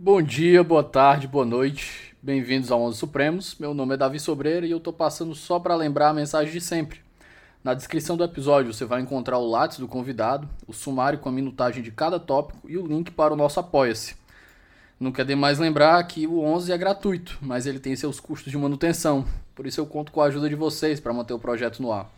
[0.00, 2.14] Bom dia, boa tarde, boa noite.
[2.22, 3.56] Bem-vindos ao 11 Supremos.
[3.58, 6.60] Meu nome é Davi Sobreira e eu tô passando só para lembrar a mensagem de
[6.60, 7.00] sempre.
[7.64, 11.32] Na descrição do episódio você vai encontrar o lápis do convidado, o sumário com a
[11.32, 14.14] minutagem de cada tópico e o link para o nosso Apoia-se.
[15.00, 18.56] Não quer mais lembrar que o 11 é gratuito, mas ele tem seus custos de
[18.56, 19.24] manutenção.
[19.52, 22.08] Por isso eu conto com a ajuda de vocês para manter o projeto no ar.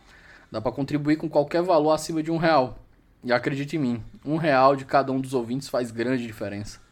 [0.52, 2.78] Dá para contribuir com qualquer valor acima de um real.
[3.24, 6.89] E acredite em mim, um real de cada um dos ouvintes faz grande diferença.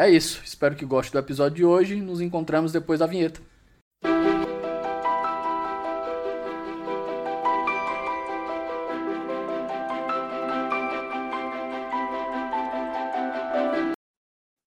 [0.00, 2.00] É isso, espero que goste do episódio de hoje.
[2.00, 3.40] Nos encontramos depois da vinheta.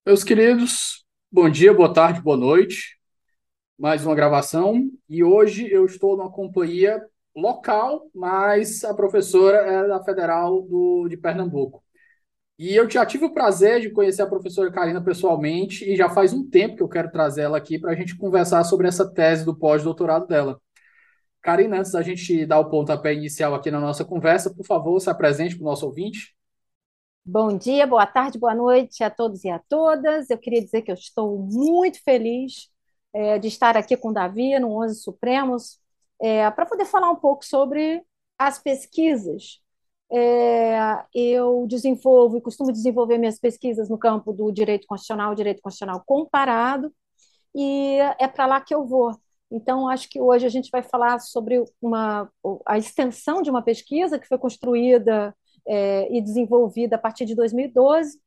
[0.05, 2.99] Meus queridos, bom dia, boa tarde, boa noite.
[3.79, 7.01] Mais uma gravação e hoje eu estou numa companhia
[7.33, 11.81] local, mas a professora é da Federal do, de Pernambuco.
[12.61, 16.31] E eu já tive o prazer de conhecer a professora Karina pessoalmente, e já faz
[16.31, 19.43] um tempo que eu quero trazer ela aqui para a gente conversar sobre essa tese
[19.43, 20.61] do pós-doutorado dela.
[21.41, 25.09] Karina, antes da gente dar o pontapé inicial aqui na nossa conversa, por favor, se
[25.09, 26.35] apresente para o nosso ouvinte.
[27.25, 30.29] Bom dia, boa tarde, boa noite a todos e a todas.
[30.29, 32.69] Eu queria dizer que eu estou muito feliz
[33.11, 35.79] é, de estar aqui com o Davi no 11 Supremos,
[36.21, 38.03] é, para poder falar um pouco sobre
[38.37, 39.59] as pesquisas
[40.11, 46.03] é, eu desenvolvo e costumo desenvolver minhas pesquisas no campo do direito constitucional, direito constitucional
[46.05, 46.93] comparado,
[47.55, 49.15] e é para lá que eu vou.
[49.49, 52.29] Então, acho que hoje a gente vai falar sobre uma,
[52.65, 55.35] a extensão de uma pesquisa que foi construída
[55.67, 58.19] é, e desenvolvida a partir de 2012,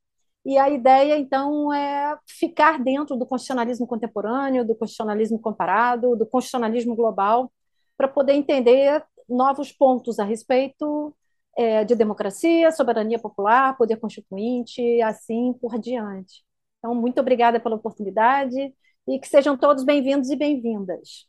[0.45, 6.95] e a ideia, então, é ficar dentro do constitucionalismo contemporâneo, do constitucionalismo comparado, do constitucionalismo
[6.95, 7.51] global,
[7.97, 11.15] para poder entender novos pontos a respeito
[11.57, 16.43] é, de democracia, soberania popular, poder constituinte, e assim por diante.
[16.79, 18.73] Então, muito obrigada pela oportunidade
[19.07, 21.27] e que sejam todos bem-vindos e bem-vindas.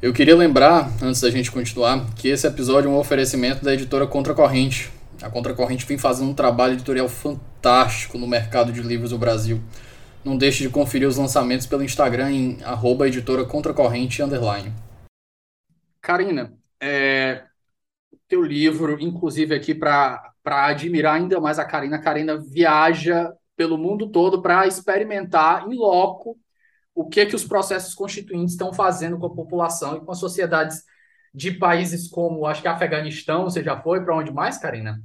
[0.00, 4.06] Eu queria lembrar, antes da gente continuar, que esse episódio é um oferecimento da editora
[4.06, 4.92] Contracorrente.
[5.20, 9.60] A Contracorrente vem fazendo um trabalho editorial fantástico no mercado de livros do Brasil.
[10.24, 14.72] Não deixe de conferir os lançamentos pelo Instagram em arroba editora Contracorrente underline.
[16.00, 17.47] Karina, é,
[18.28, 21.96] teu livro, inclusive aqui para admirar ainda mais a Karina.
[21.96, 26.38] A Karina viaja pelo mundo todo para experimentar em loco
[26.94, 30.82] o que que os processos constituintes estão fazendo com a população e com as sociedades
[31.32, 35.00] de países como, acho que Afeganistão, você já foi para onde mais, Karina?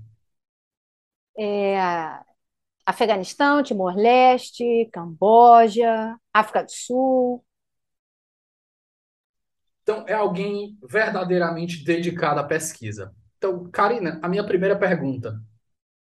[1.38, 1.78] É,
[2.86, 7.46] Afeganistão, Timor-Leste, Camboja, África do Sul.
[9.84, 13.14] Então, é alguém verdadeiramente dedicado à pesquisa.
[13.38, 15.40] Então, Karina, a minha primeira pergunta: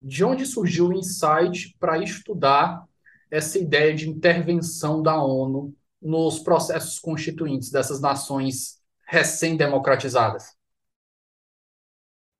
[0.00, 2.84] de onde surgiu o insight para estudar
[3.30, 10.56] essa ideia de intervenção da ONU nos processos constituintes dessas nações recém-democratizadas?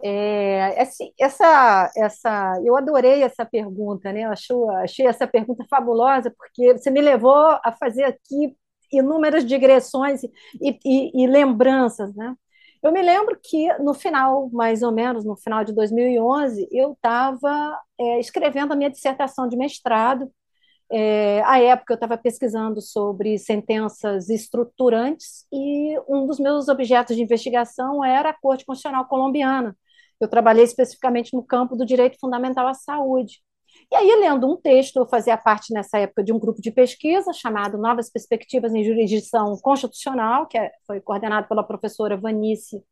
[0.05, 4.25] É, assim, essa, essa, eu adorei essa pergunta, né?
[4.25, 8.57] Eu achei, achei essa pergunta fabulosa, porque você me levou a fazer aqui
[8.93, 10.31] inúmeras digressões e,
[10.85, 12.35] e, e lembranças, né?
[12.83, 17.79] Eu me lembro que no final, mais ou menos, no final de 2011, eu estava
[17.99, 20.29] é, escrevendo a minha dissertação de mestrado.
[20.91, 27.23] É, à época, eu estava pesquisando sobre sentenças estruturantes e um dos meus objetos de
[27.23, 29.77] investigação era a Corte Constitucional Colombiana.
[30.21, 33.43] Eu trabalhei especificamente no campo do direito fundamental à saúde.
[33.93, 37.31] E aí, lendo um texto, eu fazia parte nessa época de um grupo de pesquisa
[37.35, 42.83] chamado Novas Perspectivas em Jurisdição Constitucional, que é, foi coordenado pela professora Vanice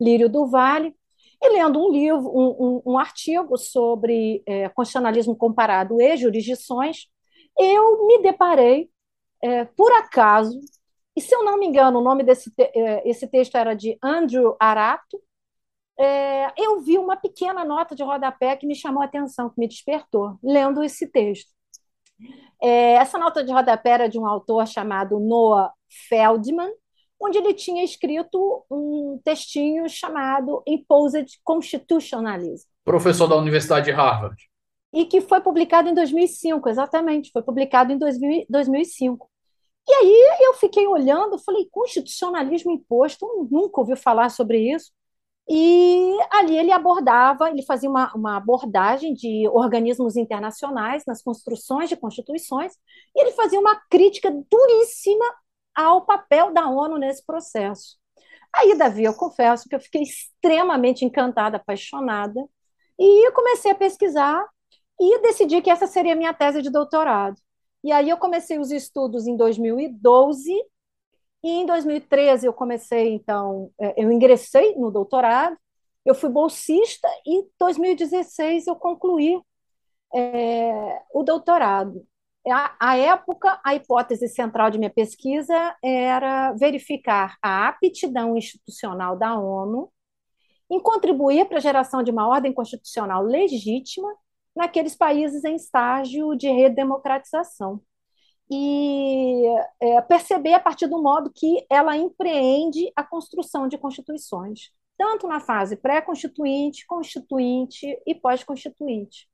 [0.00, 0.96] Lírio do Vale,
[1.42, 7.06] e lendo um livro, um, um, um artigo sobre é, constitucionalismo comparado e jurisdições,
[7.58, 8.88] eu me deparei,
[9.42, 10.58] é, por acaso,
[11.14, 13.98] e se eu não me engano, o nome desse te é, esse texto era de
[14.02, 15.20] Andrew Arato,
[15.98, 19.68] é, eu vi uma pequena nota de rodapé que me chamou a atenção, que me
[19.68, 21.50] despertou, lendo esse texto.
[22.62, 25.72] É, essa nota de rodapé era de um autor chamado Noah
[26.08, 26.72] Feldman,
[27.20, 32.68] onde ele tinha escrito um textinho chamado Imposed Constitutionalism.
[32.84, 34.36] Professor da Universidade de Harvard.
[34.92, 39.28] E que foi publicado em 2005, exatamente, foi publicado em 2000, 2005.
[39.88, 44.90] E aí eu fiquei olhando, falei, constitucionalismo imposto, nunca ouvi falar sobre isso.
[45.48, 51.96] E ali ele abordava, ele fazia uma, uma abordagem de organismos internacionais nas construções de
[51.96, 52.72] constituições,
[53.14, 55.24] e ele fazia uma crítica duríssima
[55.74, 57.96] ao papel da ONU nesse processo.
[58.52, 62.40] Aí, Davi, eu confesso que eu fiquei extremamente encantada, apaixonada,
[62.98, 64.44] e comecei a pesquisar
[64.98, 67.36] e decidi que essa seria a minha tese de doutorado.
[67.84, 70.52] E aí eu comecei os estudos em 2012
[71.42, 75.56] e em 2013 eu comecei, então, é, eu ingressei no doutorado,
[76.04, 79.40] eu fui bolsista e em 2016 eu concluí
[80.14, 82.06] é, o doutorado.
[82.78, 89.90] A época, a hipótese central de minha pesquisa era verificar a aptidão institucional da ONU
[90.70, 94.08] em contribuir para a geração de uma ordem constitucional legítima
[94.54, 97.80] naqueles países em estágio de redemocratização.
[98.50, 99.44] E
[99.80, 105.40] é, perceber a partir do modo que ela empreende a construção de constituições, tanto na
[105.40, 109.28] fase pré-constituinte, constituinte e pós-constituinte.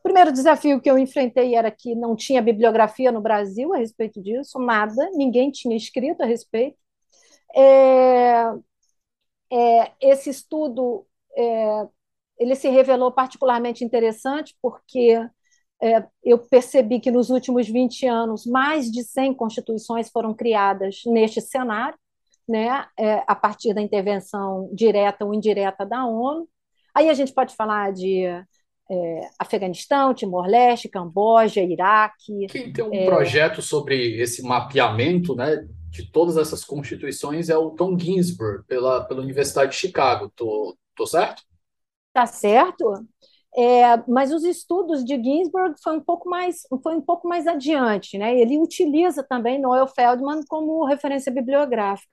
[0.00, 4.20] O primeiro desafio que eu enfrentei era que não tinha bibliografia no Brasil a respeito
[4.20, 6.76] disso, nada, ninguém tinha escrito a respeito.
[7.54, 8.44] É,
[9.52, 11.06] é, esse estudo
[11.36, 11.88] é,
[12.38, 15.18] ele se revelou particularmente interessante porque
[15.82, 21.40] é, eu percebi que nos últimos 20 anos mais de 100 constituições foram criadas neste
[21.40, 21.98] cenário,
[22.48, 26.48] né, é, a partir da intervenção direta ou indireta da ONU.
[26.94, 32.46] Aí a gente pode falar de é, Afeganistão, Timor-Leste, Camboja, Iraque.
[32.48, 33.04] Quem tem um é...
[33.06, 39.22] projeto sobre esse mapeamento né, de todas essas constituições é o Tom Ginsburg, pela, pela
[39.22, 40.30] Universidade de Chicago.
[40.36, 41.42] Tô, tô certo?
[42.12, 43.04] Tá certo.
[43.56, 48.16] É, mas os estudos de Ginsburg foi um pouco mais foi um pouco mais adiante,
[48.16, 48.34] né?
[48.38, 52.10] Ele utiliza também Noel Feldman como referência bibliográfica.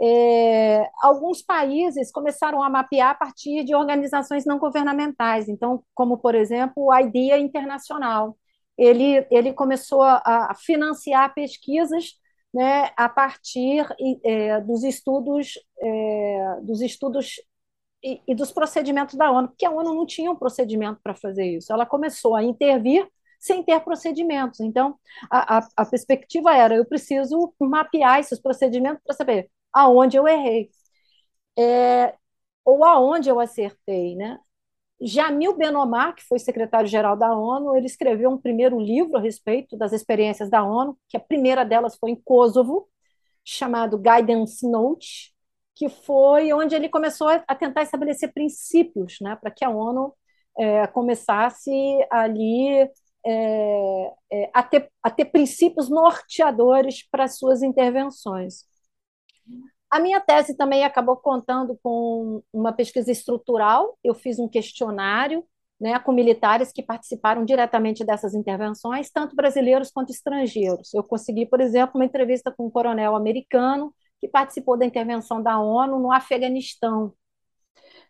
[0.00, 6.34] É, alguns países começaram a mapear a partir de organizações não governamentais, então, como, por
[6.34, 8.36] exemplo, o IDEA Internacional.
[8.76, 12.14] Ele, ele começou a, financiar pesquisas
[12.52, 13.86] né, a partir
[14.24, 17.36] é, dos estudos, é, dos estudos
[18.02, 21.44] e, e, dos procedimentos da ONU, porque a ONU não tinha um procedimento para fazer
[21.56, 21.72] isso.
[21.72, 23.08] Ela começou a intervir
[23.38, 24.60] sem ter procedimentos.
[24.60, 24.98] Então,
[25.30, 30.70] a, a, a perspectiva era: eu preciso mapear esses procedimentos para saber aonde eu errei.
[31.58, 32.14] É,
[32.64, 34.38] ou aonde eu acertei, né?
[35.00, 39.92] Jamil Benomar, que foi secretário-geral da ONU, ele escreveu um primeiro livro a respeito das
[39.92, 42.88] experiências da ONU, que a primeira delas foi em Kosovo,
[43.44, 45.34] chamado Guidance Note,
[45.82, 50.14] que foi onde ele começou a tentar estabelecer princípios né, para que a ONU
[50.56, 51.72] é, começasse
[52.08, 52.88] ali
[53.26, 58.64] é, é, a, ter, a ter princípios norteadores para suas intervenções.
[59.90, 63.98] A minha tese também acabou contando com uma pesquisa estrutural.
[64.04, 65.44] Eu fiz um questionário
[65.80, 70.94] né, com militares que participaram diretamente dessas intervenções, tanto brasileiros quanto estrangeiros.
[70.94, 73.92] Eu consegui, por exemplo, uma entrevista com um coronel americano
[74.22, 77.12] que participou da intervenção da ONU no Afeganistão.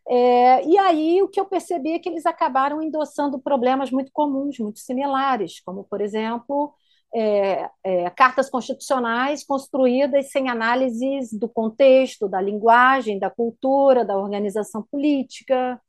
[0.06, 4.58] É, e aí o que eu percebi é que eles acabaram endossando problemas muito comuns,
[4.58, 6.74] muito similares, como, por exemplo,
[7.14, 14.82] é, é, cartas constitucionais construídas sem análises do contexto, da linguagem, da cultura, da organização
[14.82, 15.80] política,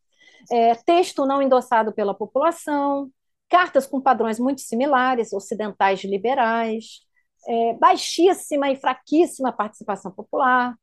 [0.50, 3.12] é, texto não endossado pela população,
[3.50, 7.02] cartas com padrões muito similares, ocidentais liberais,
[7.48, 10.75] é, baixíssima e fraquíssima participação popular,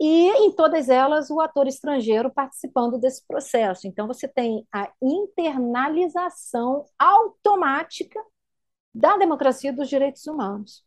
[0.00, 3.86] e em todas elas o ator estrangeiro participando desse processo.
[3.86, 8.20] Então, você tem a internalização automática
[8.94, 10.84] da democracia e dos direitos humanos.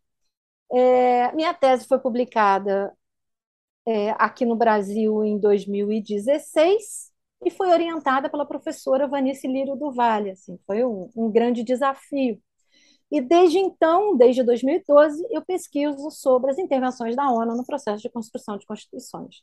[0.71, 2.93] É, minha tese foi publicada
[3.85, 7.11] é, aqui no Brasil em 2016
[7.45, 10.31] e foi orientada pela professora Vanice Lírio do Vale.
[10.31, 12.41] Assim, foi um, um grande desafio.
[13.11, 18.09] E desde então, desde 2012, eu pesquiso sobre as intervenções da ONU no processo de
[18.09, 19.37] construção de constituições.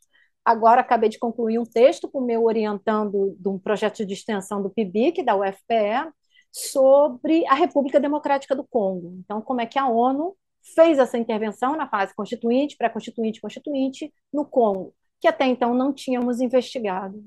[0.45, 4.63] Agora acabei de concluir um texto com o meu orientando de um projeto de extensão
[4.63, 6.13] do PIBIC, da UFPE,
[6.53, 9.17] sobre a República Democrática do Congo.
[9.21, 10.37] Então, como é que a ONU
[10.75, 16.41] fez essa intervenção na fase constituinte, pré-constituinte, constituinte, no Congo, que até então não tínhamos
[16.41, 17.23] investigado.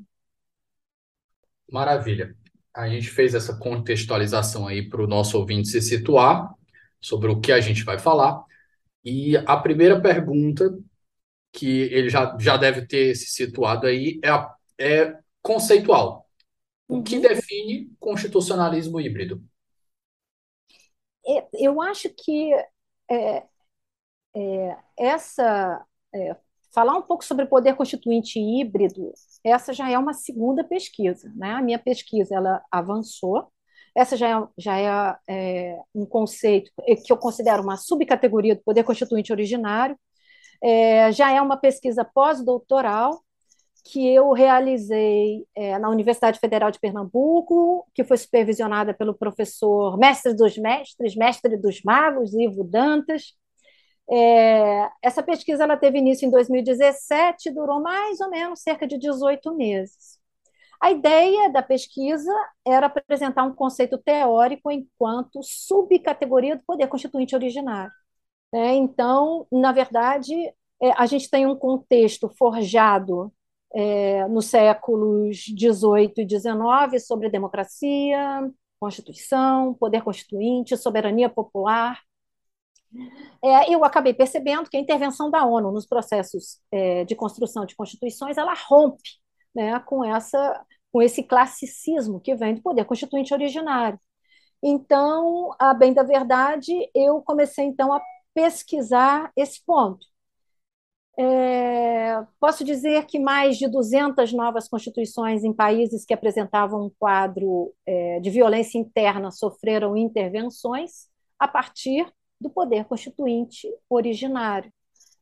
[1.71, 2.35] Maravilha.
[2.77, 6.53] A gente fez essa contextualização aí para o nosso ouvinte se situar
[7.01, 8.43] sobre o que a gente vai falar.
[9.03, 10.77] E a primeira pergunta
[11.51, 14.29] que ele já, já deve ter se situado aí é,
[14.83, 16.29] é conceitual.
[16.87, 17.21] O que uhum.
[17.21, 19.43] define constitucionalismo híbrido?
[21.25, 22.53] É, eu acho que
[23.09, 23.43] é,
[24.35, 26.35] é, essa é,
[26.73, 31.51] falar um pouco sobre poder constituinte híbrido, essa já é uma segunda pesquisa, né?
[31.51, 33.51] A minha pesquisa ela avançou.
[33.95, 36.71] Essa já é, já é, é um conceito
[37.05, 39.97] que eu considero uma subcategoria do poder constituinte originário.
[40.63, 43.21] É, já é uma pesquisa pós-doutoral
[43.91, 50.33] que eu realizei é, na Universidade Federal de Pernambuco, que foi supervisionada pelo professor mestre
[50.35, 53.33] dos mestres, mestre dos magos, Ivo Dantas.
[54.09, 59.53] É, essa pesquisa ela teve início em 2017, durou mais ou menos cerca de 18
[59.55, 60.17] meses.
[60.81, 62.31] A ideia da pesquisa
[62.65, 67.91] era apresentar um conceito teórico enquanto subcategoria do poder constituinte originário.
[68.53, 70.33] É, então, na verdade,
[70.81, 73.33] é, a gente tem um contexto forjado
[73.73, 78.49] é, nos séculos XVIII e XIX sobre democracia,
[78.79, 81.99] Constituição, poder constituinte, soberania popular.
[83.43, 87.75] É, eu acabei percebendo que a intervenção da ONU nos processos é, de construção de
[87.75, 89.09] constituições ela rompe
[89.53, 93.99] né, com, essa, com esse classicismo que vem do poder constituinte originário.
[94.61, 98.01] Então, a bem da verdade, eu comecei então a
[98.33, 100.05] pesquisar esse ponto.
[101.19, 107.73] É, posso dizer que mais de 200 novas constituições em países que apresentavam um quadro
[107.87, 111.07] é, de violência interna sofreram intervenções
[111.39, 112.05] a partir
[112.39, 114.71] do poder constituinte originário.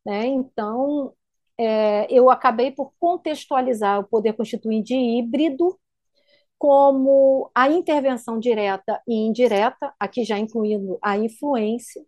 [0.06, 0.26] Né?
[0.28, 1.14] Então,
[1.58, 5.80] é, eu acabei por contextualizar o poder constituinte híbrido
[6.58, 12.04] como a intervenção direta e indireta, aqui já incluindo a influência,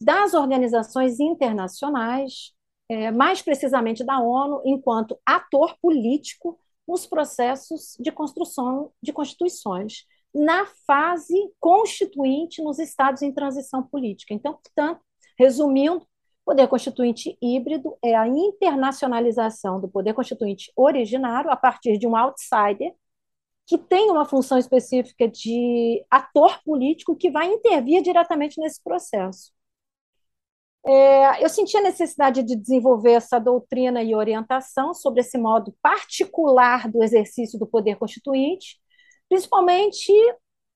[0.00, 2.52] das organizações internacionais
[2.88, 10.66] é, mais precisamente da ONU, enquanto ator político nos processos de construção de constituições, na
[10.86, 14.32] fase constituinte nos estados em transição política.
[14.32, 15.00] Então, portanto,
[15.38, 16.06] resumindo,
[16.44, 22.94] poder constituinte híbrido é a internacionalização do poder constituinte originário a partir de um outsider
[23.66, 29.52] que tem uma função específica de ator político que vai intervir diretamente nesse processo.
[30.84, 36.90] É, eu senti a necessidade de desenvolver essa doutrina e orientação sobre esse modo particular
[36.90, 38.81] do exercício do poder constituinte,
[39.32, 40.12] principalmente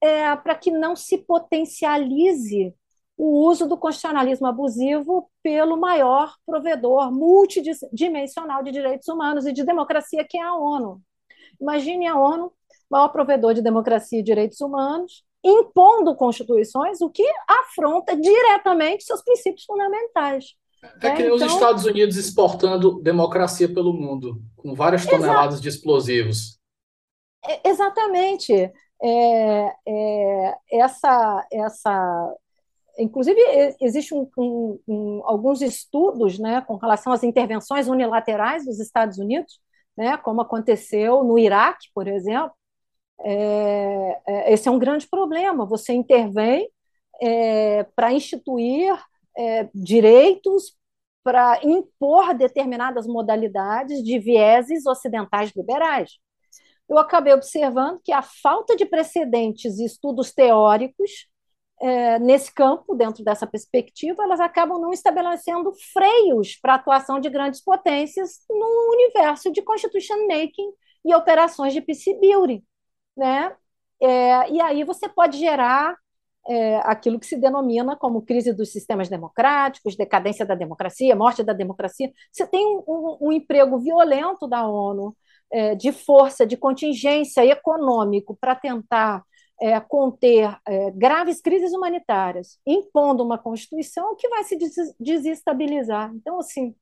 [0.01, 2.75] é, para que não se potencialize
[3.19, 10.27] o uso do constitucionalismo abusivo pelo maior provedor multidimensional de direitos humanos e de democracia,
[10.27, 11.03] que é a ONU.
[11.61, 12.51] Imagine a ONU,
[12.91, 19.65] maior provedor de democracia e direitos humanos, impondo constituições, o que afronta diretamente seus princípios
[19.67, 20.55] fundamentais.
[21.03, 26.57] É que então, os Estados Unidos exportando democracia pelo mundo, com várias toneladas de explosivos.
[27.49, 28.53] É, exatamente.
[29.03, 32.35] É, é, essa, essa,
[32.99, 33.39] inclusive,
[33.81, 39.61] existe um, um, um, alguns estudos né, com relação às intervenções unilaterais dos Estados Unidos,
[39.97, 42.53] né, como aconteceu no Iraque, por exemplo,
[43.21, 45.67] é, é, esse é um grande problema.
[45.67, 46.69] Você intervém
[47.21, 48.95] é, para instituir
[49.37, 50.75] é, direitos,
[51.25, 56.19] para impor determinadas modalidades de vieses ocidentais liberais.
[56.89, 61.27] Eu acabei observando que a falta de precedentes e estudos teóricos
[61.81, 67.29] é, nesse campo, dentro dessa perspectiva, elas acabam não estabelecendo freios para a atuação de
[67.29, 70.71] grandes potências no universo de constitution making
[71.05, 72.65] e operações de peace building
[73.17, 73.55] né?
[74.01, 75.97] É, e aí você pode gerar
[76.49, 81.53] é, aquilo que se denomina como crise dos sistemas democráticos, decadência da democracia, morte da
[81.53, 82.13] democracia.
[82.31, 85.17] Você tem um, um, um emprego violento da ONU
[85.79, 89.23] de força, de contingência econômico para tentar
[89.61, 96.13] é, conter é, graves crises humanitárias, impondo uma constituição que vai se des desestabilizar.
[96.15, 96.75] Então, assim,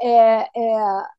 [0.00, 0.78] é, é,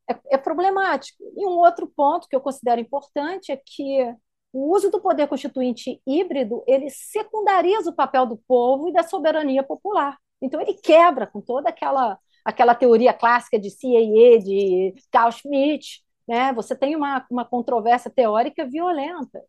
[0.10, 1.24] é, é, problemático.
[1.36, 4.16] E um outro ponto que eu considero importante é que
[4.54, 9.64] o uso do poder constituinte híbrido ele secundariza o papel do povo e da soberania
[9.64, 10.18] popular.
[10.42, 16.54] Então ele quebra com toda aquela aquela teoria clássica de CAE, de Carl Schmitt, né?
[16.54, 19.42] Você tem uma, uma controvérsia teórica violenta.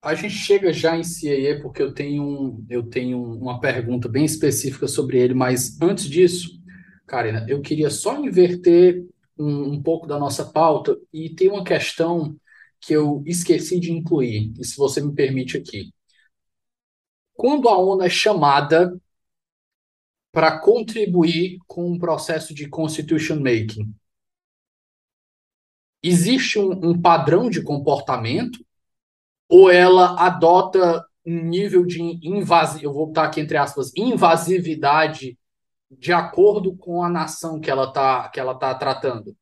[0.00, 4.86] A gente chega já em CAE porque eu tenho, eu tenho uma pergunta bem específica
[4.86, 6.50] sobre ele, mas antes disso,
[7.04, 9.04] Karina, eu queria só inverter
[9.36, 12.36] um, um pouco da nossa pauta e tem uma questão
[12.80, 15.90] que eu esqueci de incluir, e se você me permite aqui.
[17.34, 18.96] Quando a ONU é chamada
[20.32, 23.92] para contribuir com um processo de constitution making,
[26.02, 28.64] existe um, um, padrão de comportamento
[29.48, 35.38] ou ela adota um nível de invasividade, eu vou botar aqui entre aspas, invasividade
[35.90, 39.36] de acordo com a nação que ela está que ela tá tratando?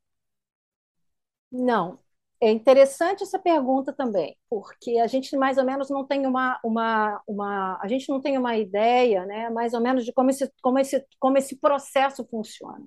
[1.53, 1.99] Não.
[2.41, 7.21] É interessante essa pergunta também, porque a gente mais ou menos não tem uma, uma,
[7.27, 10.79] uma a gente não tem uma ideia, né, mais ou menos de como esse, como
[10.79, 12.87] esse, como esse processo funciona.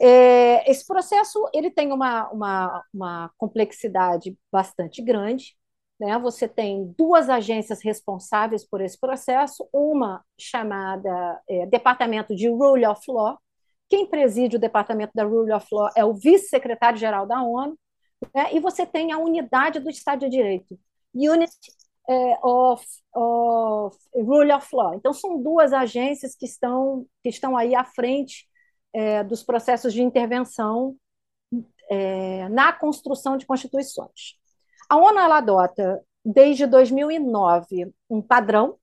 [0.00, 5.56] É, esse processo ele tem uma, uma, uma complexidade bastante grande.
[6.00, 6.18] Né?
[6.18, 13.00] Você tem duas agências responsáveis por esse processo, uma chamada é, Departamento de Rule of
[13.08, 13.38] Law.
[13.88, 17.78] Quem preside o Departamento da Rule of Law é o vice-secretário-geral da ONU,
[18.34, 18.54] né?
[18.54, 20.78] e você tem a unidade do Estado de Direito,
[21.14, 21.52] Unit
[22.08, 24.94] é, of, of Rule of Law.
[24.94, 28.48] Então, são duas agências que estão, que estão aí à frente
[28.92, 30.96] é, dos processos de intervenção
[31.90, 34.36] é, na construção de constituições.
[34.88, 38.78] A ONU adota, desde 2009, um padrão,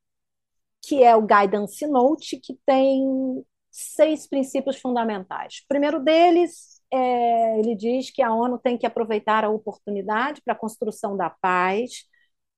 [0.81, 5.62] que é o Guidance Note, que tem seis princípios fundamentais.
[5.63, 10.54] O primeiro deles, é, ele diz que a ONU tem que aproveitar a oportunidade para
[10.54, 12.06] a construção da paz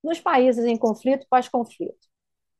[0.03, 2.08] nos países em conflito e pós-conflito.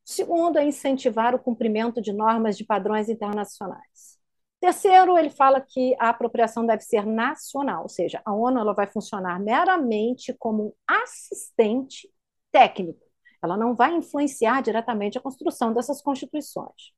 [0.04, 4.18] Segundo é incentivar o cumprimento de normas de padrões internacionais.
[4.60, 8.86] Terceiro, ele fala que a apropriação deve ser nacional, ou seja, a ONU ela vai
[8.86, 12.08] funcionar meramente como um assistente
[12.50, 13.00] técnico.
[13.42, 16.94] Ela não vai influenciar diretamente a construção dessas constituições.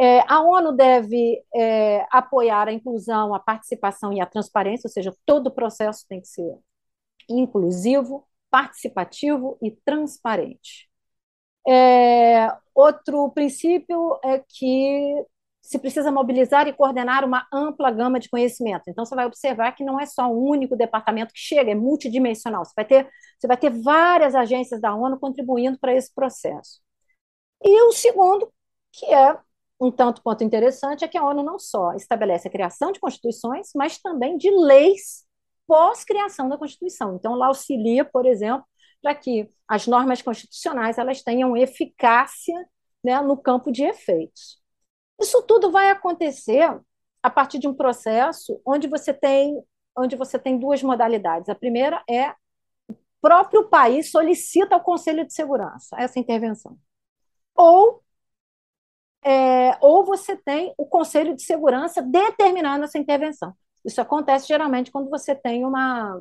[0.00, 5.14] É, a ONU deve é, apoiar a inclusão, a participação e a transparência, ou seja,
[5.26, 6.58] todo o processo tem que ser
[7.28, 10.88] inclusivo, participativo e transparente.
[11.68, 15.24] É, outro princípio é que
[15.62, 18.84] se precisa mobilizar e coordenar uma ampla gama de conhecimento.
[18.88, 22.64] Então, você vai observar que não é só um único departamento que chega, é multidimensional.
[22.64, 26.80] Você vai ter, você vai ter várias agências da ONU contribuindo para esse processo.
[27.62, 28.52] E o segundo,
[28.92, 29.38] que é
[29.80, 33.70] um tanto quanto interessante, é que a ONU não só estabelece a criação de constituições,
[33.74, 35.24] mas também de leis
[35.66, 37.14] pós-criação da Constituição.
[37.14, 38.66] Então, ela auxilia, por exemplo,
[39.00, 42.54] para que as normas constitucionais elas tenham eficácia
[43.02, 44.60] né, no campo de efeitos.
[45.20, 46.78] Isso tudo vai acontecer
[47.22, 49.62] a partir de um processo onde você tem,
[49.96, 51.48] onde você tem duas modalidades.
[51.48, 52.30] A primeira é
[52.88, 56.76] o próprio país solicita ao Conselho de Segurança essa intervenção.
[57.54, 58.02] Ou,
[59.24, 63.52] é, ou você tem o Conselho de Segurança determinando essa intervenção.
[63.84, 66.20] Isso acontece geralmente quando você tem uma,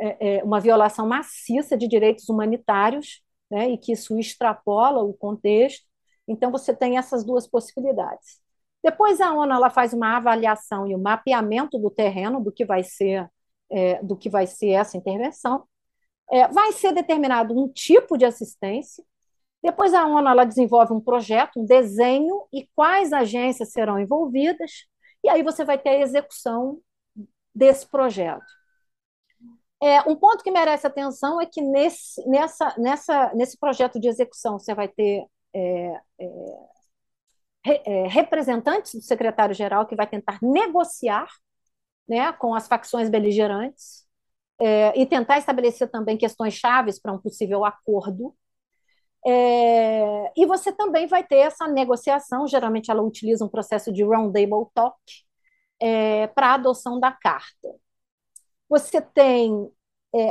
[0.00, 5.86] é, é uma violação maciça de direitos humanitários, né, e que isso extrapola o contexto,
[6.26, 8.40] então, você tem essas duas possibilidades.
[8.82, 12.82] Depois, a ONU ela faz uma avaliação e um mapeamento do terreno do que vai
[12.82, 13.28] ser,
[13.70, 15.64] é, do que vai ser essa intervenção.
[16.30, 19.04] É, vai ser determinado um tipo de assistência.
[19.62, 24.86] Depois, a ONU ela desenvolve um projeto, um desenho e quais agências serão envolvidas.
[25.22, 26.80] E aí você vai ter a execução
[27.54, 28.44] desse projeto.
[29.82, 34.58] É, um ponto que merece atenção é que nesse, nessa, nessa, nesse projeto de execução
[34.58, 36.00] você vai ter é,
[37.64, 41.28] é, é, representantes do secretário-geral que vai tentar negociar
[42.08, 44.06] né, com as facções beligerantes
[44.60, 48.34] é, e tentar estabelecer também questões chaves para um possível acordo.
[49.26, 54.66] É, e você também vai ter essa negociação, geralmente ela utiliza um processo de roundtable
[54.74, 54.96] talk
[55.80, 57.68] é, para a adoção da carta.
[58.68, 59.70] Você tem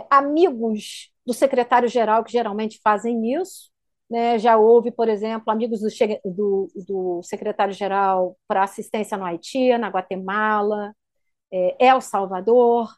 [0.10, 3.71] amigos do secretário-geral que geralmente fazem isso,
[4.10, 5.88] né, já houve, por exemplo, amigos do,
[6.25, 10.93] do, do secretário-geral para assistência no Haiti, na Guatemala,
[11.51, 12.89] é, El Salvador.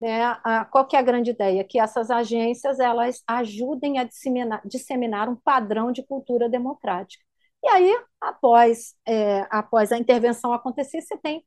[0.00, 1.62] Né, a, qual que é a grande ideia?
[1.62, 7.22] Que essas agências elas ajudem a disseminar, disseminar um padrão de cultura democrática.
[7.62, 11.44] E aí, após, é, após a intervenção acontecer, você tem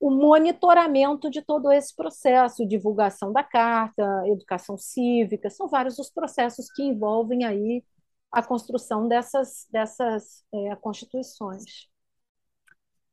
[0.00, 6.72] o monitoramento de todo esse processo, divulgação da carta, educação cívica, são vários os processos
[6.72, 7.84] que envolvem aí
[8.32, 11.90] a construção dessas, dessas é, constituições.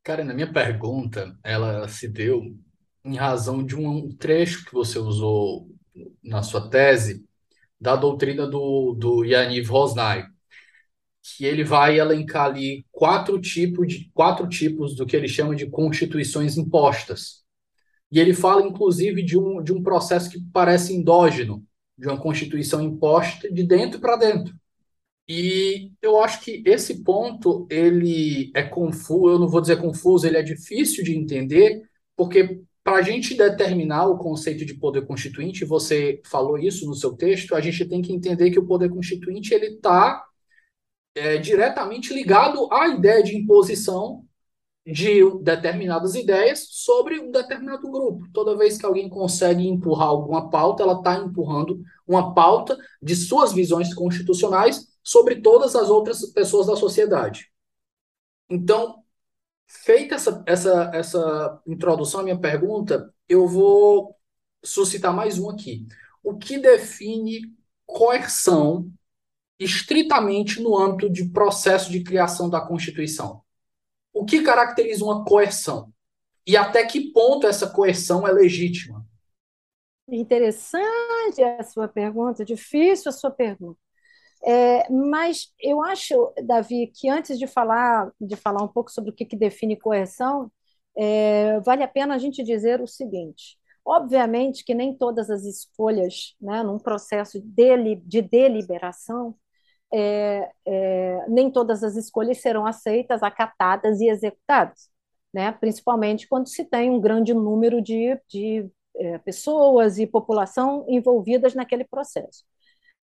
[0.01, 2.41] Karen, a minha pergunta, ela se deu
[3.07, 5.69] em razão de um trecho que você usou
[6.23, 7.25] na sua tese
[7.79, 10.23] da doutrina do, do Yaniv Rosnay,
[11.23, 15.67] que ele vai elencar ali quatro tipos de quatro tipos do que ele chama de
[15.69, 17.43] constituições impostas.
[18.11, 21.65] E ele fala, inclusive, de um, de um processo que parece endógeno,
[21.97, 24.55] de uma constituição imposta de dentro para dentro.
[25.27, 30.37] E eu acho que esse ponto ele é confuso, eu não vou dizer confuso, ele
[30.37, 31.83] é difícil de entender,
[32.15, 37.17] porque para a gente determinar o conceito de poder constituinte, você falou isso no seu
[37.17, 40.23] texto, a gente tem que entender que o poder constituinte ele está
[41.13, 44.23] é, diretamente ligado à ideia de imposição
[44.85, 48.25] de determinadas ideias sobre um determinado grupo.
[48.31, 53.51] Toda vez que alguém consegue empurrar alguma pauta, ela está empurrando uma pauta de suas
[53.51, 57.51] visões constitucionais sobre todas as outras pessoas da sociedade.
[58.49, 59.03] Então,
[59.67, 64.15] Feita essa, essa, essa introdução à minha pergunta, eu vou
[64.63, 65.85] suscitar mais um aqui.
[66.23, 67.41] O que define
[67.85, 68.89] coerção
[69.59, 73.41] estritamente no âmbito de processo de criação da Constituição?
[74.13, 75.91] O que caracteriza uma coerção?
[76.45, 79.05] E até que ponto essa coerção é legítima?
[80.07, 83.77] Interessante a sua pergunta, difícil a sua pergunta.
[84.47, 89.13] É, mas eu acho, Davi, que antes de falar, de falar um pouco sobre o
[89.13, 90.49] que, que define coerção,
[90.97, 96.33] é, vale a pena a gente dizer o seguinte: obviamente que nem todas as escolhas,
[96.41, 99.35] né, num processo de, de deliberação,
[99.93, 104.89] é, é, nem todas as escolhas serão aceitas, acatadas e executadas,
[105.33, 111.53] né, principalmente quando se tem um grande número de, de é, pessoas e população envolvidas
[111.55, 112.45] naquele processo.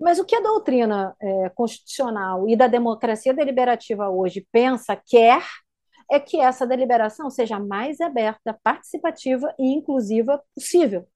[0.01, 5.43] Mas o que a doutrina é, constitucional e da democracia deliberativa hoje pensa, quer,
[6.11, 11.07] é que essa deliberação seja mais aberta, participativa e inclusiva possível.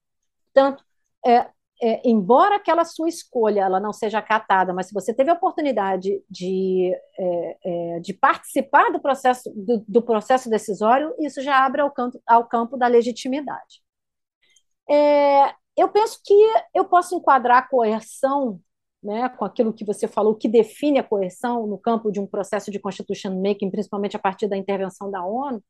[0.53, 0.83] Tanto,
[1.27, 1.49] é,
[1.81, 6.23] é, embora aquela sua escolha ela não seja acatada, mas se você teve a oportunidade
[6.29, 11.91] de, é, é, de participar do processo, do, do, processo decisório, isso já abre ao
[11.91, 13.83] campo, ao campo da legitimidade.
[14.91, 16.35] É, eu penso que
[16.75, 18.61] eu posso enquadrar a coerção
[19.03, 22.71] né, com aquilo que você falou, que define a coerção no campo de um processo
[22.71, 25.63] de constitution making, principalmente a partir da intervenção da ONU,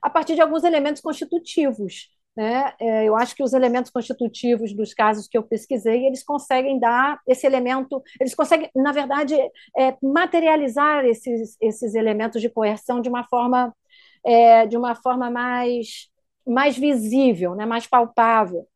[0.00, 2.10] a partir de alguns elementos constitutivos.
[2.34, 2.72] Né?
[2.80, 7.20] É, eu acho que os elementos constitutivos dos casos que eu pesquisei, eles conseguem dar
[7.28, 9.34] esse elemento, eles conseguem, na verdade,
[9.76, 13.74] é, materializar esses, esses elementos de coerção de uma forma,
[14.24, 16.08] é, de uma forma mais,
[16.46, 17.66] mais visível, né?
[17.66, 18.66] mais palpável.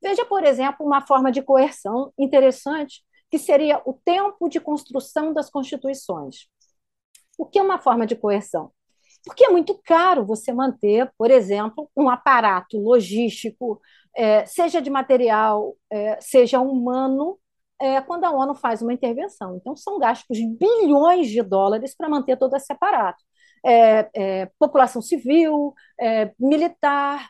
[0.00, 5.50] Veja, por exemplo, uma forma de coerção interessante que seria o tempo de construção das
[5.50, 6.48] constituições.
[7.38, 8.72] O que é uma forma de coerção?
[9.24, 13.80] Porque é muito caro você manter, por exemplo, um aparato logístico,
[14.16, 17.38] é, seja de material, é, seja humano,
[17.80, 19.56] é, quando a ONU faz uma intervenção.
[19.56, 23.22] Então, são gastos bilhões de dólares para manter todo esse aparato.
[23.64, 27.28] É, é, população civil, é, militar,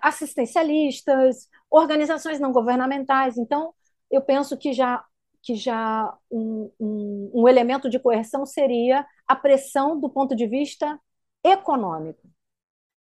[0.00, 3.36] assistencialistas, organizações não governamentais.
[3.36, 3.74] Então,
[4.10, 5.04] eu penso que já
[5.48, 11.00] que já um, um, um elemento de coerção seria a pressão do ponto de vista
[11.42, 12.20] econômico.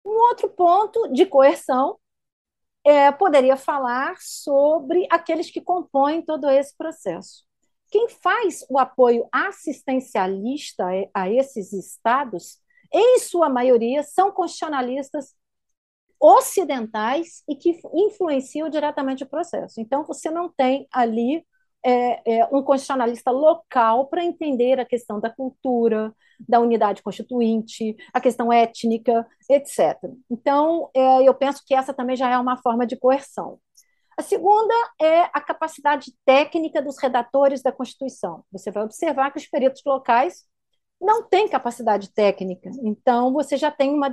[0.04, 1.98] Um outro ponto de coerção
[2.84, 7.42] é, poderia falar sobre aqueles que compõem todo esse processo.
[7.90, 12.60] Quem faz o apoio assistencialista a esses estados,
[12.92, 15.34] em sua maioria, são constitucionalistas
[16.20, 19.80] ocidentais e que influenciam diretamente o processo.
[19.80, 21.42] Então, você não tem ali
[21.86, 26.12] é, é, um constitucionalista local para entender a questão da cultura,
[26.48, 29.96] da unidade constituinte, a questão étnica, etc.
[30.28, 33.60] Então, é, eu penso que essa também já é uma forma de coerção.
[34.18, 38.42] A segunda é a capacidade técnica dos redatores da Constituição.
[38.50, 40.44] Você vai observar que os peritos locais
[41.00, 44.10] não têm capacidade técnica, então você já tem uma,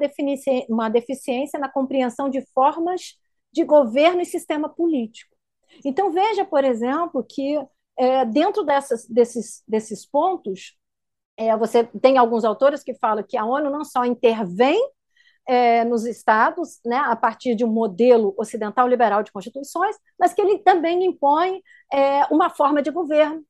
[0.70, 3.18] uma deficiência na compreensão de formas
[3.54, 5.33] de governo e sistema político.
[5.86, 7.58] Então, veja, por exemplo, que
[7.98, 10.78] é, dentro dessas, desses, desses pontos,
[11.38, 14.80] é, você tem alguns autores que falam que a ONU não só intervém
[15.48, 20.42] é, nos estados, né, a partir de um modelo ocidental liberal de constituições, mas que
[20.42, 23.44] ele também impõe é, uma forma de governo,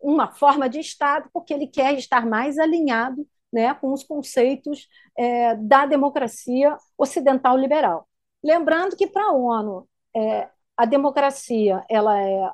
[0.00, 5.54] uma forma de Estado, porque ele quer estar mais alinhado né, com os conceitos é,
[5.56, 8.08] da democracia ocidental liberal.
[8.42, 10.48] Lembrando que para a ONU é,
[10.80, 12.50] a democracia ela, é,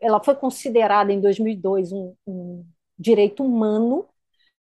[0.00, 2.64] ela foi considerada em 2002 um, um
[2.98, 4.08] direito humano.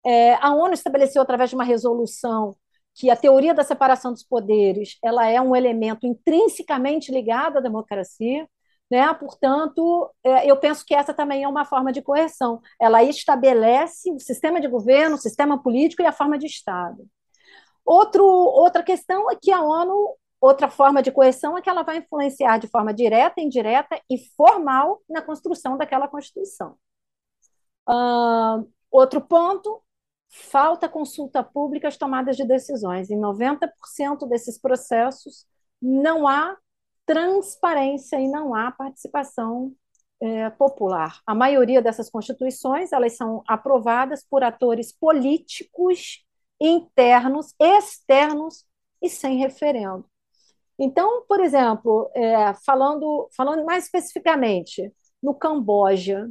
[0.06, 2.56] É, a ONU estabeleceu através de uma resolução
[2.94, 8.48] que a teoria da separação dos poderes ela é um elemento intrinsecamente ligado à democracia.
[8.88, 9.12] Né?
[9.14, 12.60] Portanto, é, eu penso que essa também é uma forma de coerção.
[12.80, 17.04] Ela estabelece o sistema de governo, o sistema político e a forma de Estado.
[17.84, 21.98] Outro, outra questão é que a ONU Outra forma de coerção é que ela vai
[21.98, 26.76] influenciar de forma direta, indireta e formal na construção daquela Constituição.
[27.88, 29.80] Uh, outro ponto,
[30.28, 33.08] falta consulta pública às tomadas de decisões.
[33.08, 35.46] Em 90% desses processos
[35.80, 36.56] não há
[37.06, 39.72] transparência e não há participação
[40.20, 41.20] é, popular.
[41.24, 46.24] A maioria dessas constituições elas são aprovadas por atores políticos
[46.60, 48.64] internos, externos
[49.00, 50.11] e sem referendo.
[50.84, 54.92] Então, por exemplo, é, falando, falando mais especificamente,
[55.22, 56.28] no Camboja,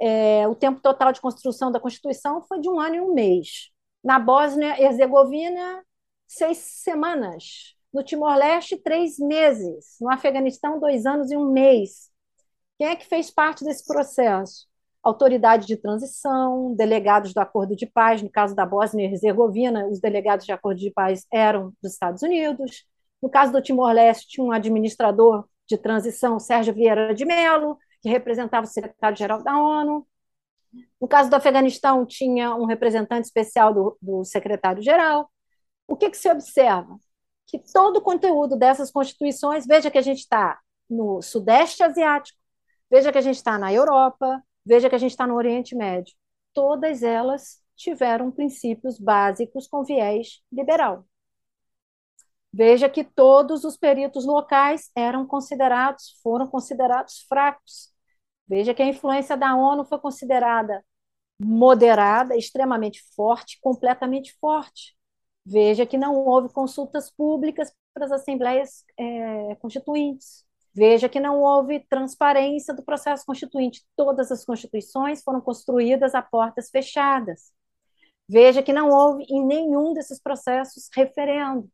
[0.00, 3.70] é, o tempo total de construção da Constituição foi de um ano e um mês.
[4.04, 5.82] Na Bósnia-Herzegovina,
[6.28, 7.74] seis semanas.
[7.92, 9.96] No Timor-Leste, três meses.
[10.00, 12.08] No Afeganistão, dois anos e um mês.
[12.78, 14.68] Quem é que fez parte desse processo?
[15.02, 19.98] Autoridade de transição, delegados do Acordo de Paz, no caso da Bósnia e Herzegovina, os
[19.98, 22.86] delegados de Acordo de Paz eram dos Estados Unidos.
[23.22, 28.66] No caso do Timor-Leste, tinha um administrador de transição, Sérgio Vieira de Mello, que representava
[28.66, 30.06] o secretário-geral da ONU.
[31.00, 35.30] No caso do Afeganistão, tinha um representante especial do, do secretário-geral.
[35.86, 36.98] O que, que se observa?
[37.46, 42.38] Que todo o conteúdo dessas constituições, veja que a gente está no Sudeste Asiático,
[42.90, 46.14] veja que a gente está na Europa, veja que a gente está no Oriente Médio.
[46.52, 51.06] Todas elas tiveram princípios básicos com viés liberal.
[52.58, 57.92] Veja que todos os peritos locais eram considerados, foram considerados fracos.
[58.48, 60.84] Veja que a influência da ONU foi considerada
[61.40, 64.96] moderada, extremamente forte, completamente forte.
[65.46, 70.44] Veja que não houve consultas públicas para as assembleias é, constituintes.
[70.74, 73.86] Veja que não houve transparência do processo constituinte.
[73.94, 77.52] Todas as constituições foram construídas a portas fechadas.
[78.28, 81.70] Veja que não houve em nenhum desses processos referendo.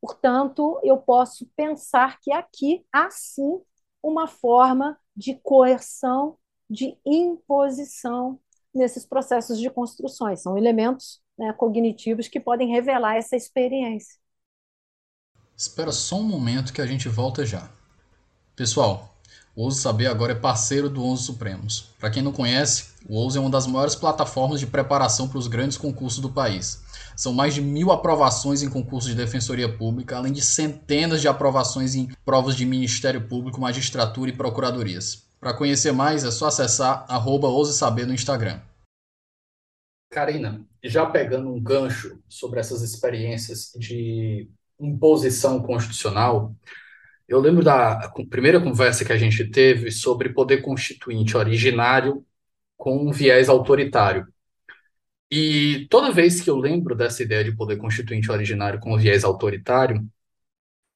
[0.00, 3.60] Portanto, eu posso pensar que aqui há sim
[4.02, 6.38] uma forma de coerção,
[6.70, 8.40] de imposição
[8.74, 10.42] nesses processos de construções.
[10.42, 14.16] São elementos né, cognitivos que podem revelar essa experiência.
[15.56, 17.68] Espera só um momento que a gente volta já.
[18.54, 19.17] Pessoal,
[19.58, 21.88] o Ouse Saber agora é parceiro do Onze Supremos.
[21.98, 25.48] Para quem não conhece, o Ouse é uma das maiores plataformas de preparação para os
[25.48, 26.80] grandes concursos do país.
[27.16, 31.96] São mais de mil aprovações em concursos de defensoria pública, além de centenas de aprovações
[31.96, 35.26] em provas de Ministério Público, magistratura e procuradorias.
[35.40, 38.60] Para conhecer mais, é só acessar arroba Saber no Instagram.
[40.08, 46.54] Karina, já pegando um gancho sobre essas experiências de imposição constitucional,
[47.28, 52.24] eu lembro da primeira conversa que a gente teve sobre poder constituinte originário
[52.76, 54.26] com um viés autoritário.
[55.30, 60.02] E toda vez que eu lembro dessa ideia de poder constituinte originário com viés autoritário,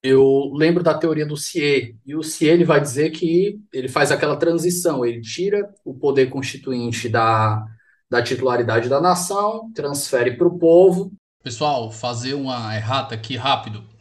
[0.03, 1.97] eu lembro da teoria do CIE.
[2.05, 6.29] E o CIE ele vai dizer que ele faz aquela transição, ele tira o poder
[6.31, 7.65] constituinte da,
[8.11, 11.13] da titularidade da nação, transfere para o povo.
[11.43, 13.92] Pessoal, fazer uma errata aqui rápido.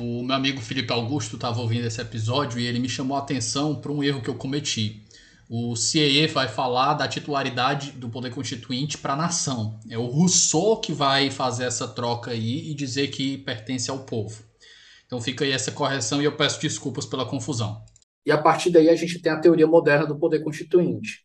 [0.00, 3.74] O meu amigo Felipe Augusto estava ouvindo esse episódio e ele me chamou a atenção
[3.74, 5.02] para um erro que eu cometi.
[5.50, 9.80] O CEE vai falar da titularidade do poder constituinte para a nação.
[9.90, 14.44] É o Rousseau que vai fazer essa troca aí e dizer que pertence ao povo.
[15.06, 17.82] Então fica aí essa correção e eu peço desculpas pela confusão.
[18.24, 21.24] E a partir daí a gente tem a teoria moderna do poder constituinte.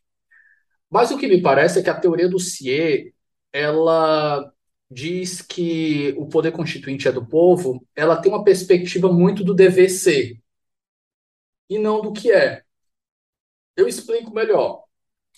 [0.90, 3.14] Mas o que me parece é que a teoria do CIE,
[3.52, 4.50] ela
[4.90, 9.88] diz que o poder constituinte é do povo, ela tem uma perspectiva muito do dever
[9.88, 10.38] ser
[11.68, 12.62] e não do que é.
[13.76, 14.84] Eu explico melhor.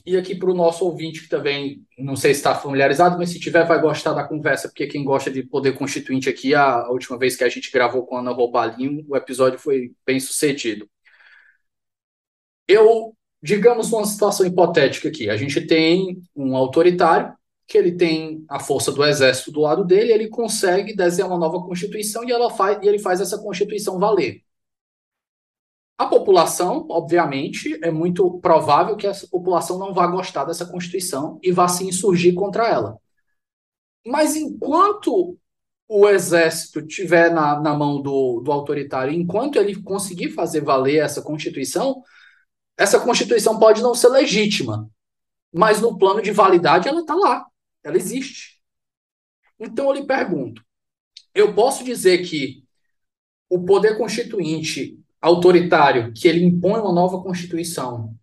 [0.04, 3.40] E aqui para o nosso ouvinte que também não sei se está familiarizado, mas se
[3.40, 7.36] tiver vai gostar da conversa, porque quem gosta de poder constituinte aqui, a, última vez
[7.36, 10.88] que a gente gravou com a Ana Robalinho, o episódio foi bem sucedido.
[12.68, 17.35] Eu, digamos uma situação hipotética aqui, a gente tem um autoritário
[17.66, 21.60] que ele tem a força do exército do lado dele, ele consegue desenhar uma nova
[21.60, 24.42] constituição e, ela faz, e ele faz essa constituição valer.
[25.98, 31.50] A população, obviamente, é muito provável que essa população não vá gostar dessa Constituição e
[31.50, 32.98] vá se insurgir contra ela.
[34.06, 35.38] Mas enquanto
[35.88, 41.22] o exército tiver na, na mão do, do autoritário, enquanto ele conseguir fazer valer essa
[41.22, 42.02] Constituição,
[42.76, 44.90] essa Constituição pode não ser legítima,
[45.52, 47.46] mas no plano de validade ela está lá,
[47.86, 48.60] ela existe.
[49.58, 50.62] Então eu lhe pergunto:
[51.34, 52.64] eu posso dizer que
[53.48, 58.14] o poder constituinte autoritário, que ele impõe uma nova constituição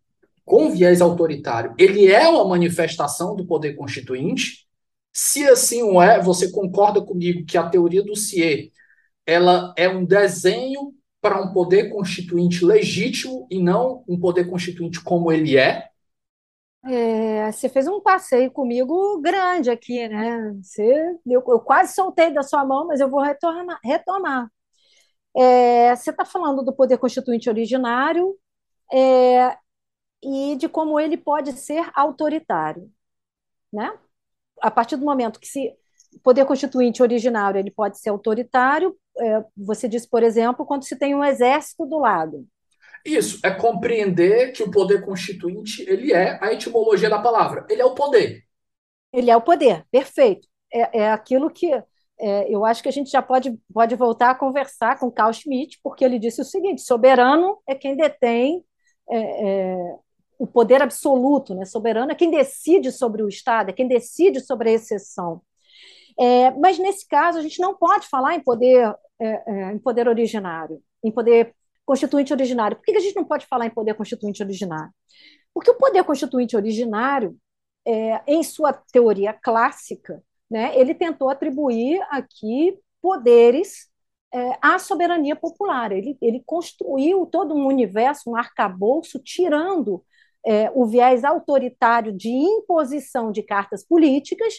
[0.45, 4.67] com viés autoritário, ele é uma manifestação do poder constituinte?
[5.13, 8.71] Se assim o é, você concorda comigo que a teoria do CIE
[9.25, 15.31] ela é um desenho para um poder constituinte legítimo e não um poder constituinte como
[15.31, 15.92] ele é?
[16.85, 20.51] É, você fez um passeio comigo grande aqui, né?
[20.61, 20.83] Você,
[21.25, 24.49] eu, eu, quase soltei da sua mão, mas eu vou retornar, retomar.
[25.35, 28.37] É, você está falando do poder constituinte originário
[28.93, 29.57] é,
[30.23, 32.91] e de como ele pode ser autoritário,
[33.73, 33.97] né?
[34.61, 35.75] A partir do momento que se
[36.23, 41.15] poder constituinte originário ele pode ser autoritário, é, você diz, por exemplo, quando se tem
[41.15, 42.47] um exército do lado.
[43.05, 47.65] Isso é compreender que o poder constituinte ele é a etimologia da palavra.
[47.69, 48.43] Ele é o poder.
[49.11, 50.47] Ele é o poder, perfeito.
[50.73, 51.71] é, é aquilo que
[52.19, 55.79] é, eu acho que a gente já pode, pode voltar a conversar com Carl Schmitt,
[55.83, 58.63] porque ele disse o seguinte: soberano é quem detém
[59.09, 59.95] é, é,
[60.37, 61.65] o poder absoluto, né?
[61.65, 65.41] soberano é quem decide sobre o Estado, é quem decide sobre a exceção.
[66.19, 70.81] É, mas nesse caso a gente não pode falar em poder, é, em poder originário,
[71.03, 71.53] em poder
[71.85, 72.77] constituinte originário.
[72.77, 74.91] Por que a gente não pode falar em poder constituinte originário?
[75.53, 77.37] Porque o poder constituinte originário,
[78.25, 83.89] em sua teoria clássica, né, ele tentou atribuir aqui poderes
[84.33, 85.91] é, à soberania popular.
[85.91, 90.03] Ele, ele construiu todo um universo, um arcabouço, tirando
[90.45, 94.55] é, o viés autoritário de imposição de cartas políticas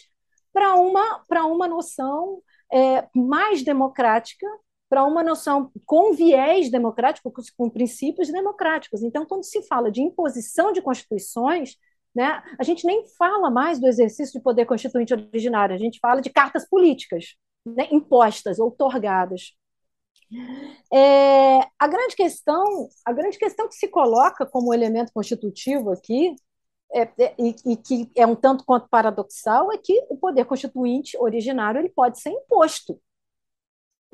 [0.53, 4.47] para uma, uma noção é, mais democrática,
[4.89, 9.01] para uma noção com viés democrático, com princípios democráticos.
[9.01, 11.75] Então, quando se fala de imposição de constituições,
[12.15, 12.41] né?
[12.57, 16.29] A gente nem fala mais do exercício de poder constituinte originário, a gente fala de
[16.29, 19.53] cartas políticas né, impostas, outorgadas.
[20.91, 26.35] É, a grande questão, a grande questão que se coloca como elemento constitutivo aqui
[26.93, 31.17] é, é, e, e, que é um tanto quanto paradoxal é que o poder constituinte
[31.17, 32.99] originário ele pode ser imposto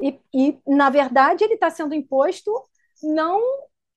[0.01, 2.51] e, e na verdade ele está sendo imposto
[3.03, 3.41] não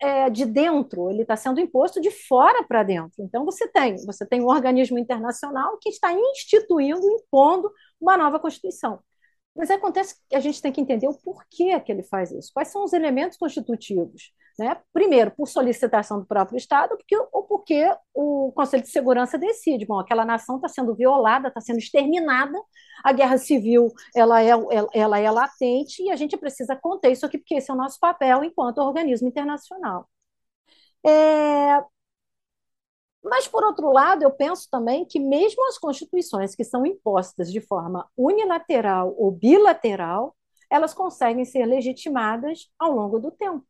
[0.01, 3.23] é, de dentro, ele está sendo imposto de fora para dentro.
[3.23, 9.01] Então você tem, você tem um organismo internacional que está instituindo, impondo uma nova constituição.
[9.57, 12.69] Mas acontece que a gente tem que entender o porquê que ele faz isso, quais
[12.69, 14.33] são os elementos constitutivos.
[14.59, 14.77] Né?
[14.93, 19.99] Primeiro, por solicitação do próprio Estado, porque, ou porque o Conselho de Segurança decide, bom,
[19.99, 22.57] aquela nação está sendo violada, está sendo exterminada,
[23.03, 24.51] a guerra civil ela é,
[24.93, 27.99] ela é latente e a gente precisa conter isso aqui, porque esse é o nosso
[27.99, 30.09] papel enquanto organismo internacional.
[31.05, 31.83] É,
[33.25, 37.61] mas, por outro lado, eu penso também que, mesmo as constituições que são impostas de
[37.61, 40.37] forma unilateral ou bilateral,
[40.71, 43.67] elas conseguem ser legitimadas ao longo do tempo.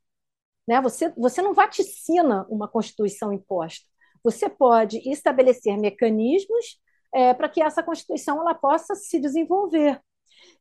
[0.66, 0.80] Né?
[0.80, 3.86] Você, você não vaticina uma constituição imposta.
[4.22, 6.80] Você pode estabelecer mecanismos
[7.14, 10.00] é, para que essa constituição ela possa se desenvolver.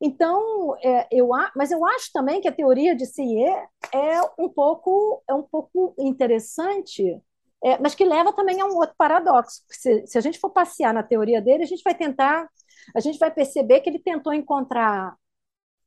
[0.02, 3.46] Então, é, eu, mas eu acho também que a teoria de CIE
[3.92, 7.22] é um pouco, é um pouco interessante
[7.64, 9.62] é, mas que leva também a um outro paradoxo.
[9.70, 12.50] Se, se a gente for passear na teoria dele, a gente vai tentar,
[12.94, 15.16] a gente vai perceber que ele tentou encontrar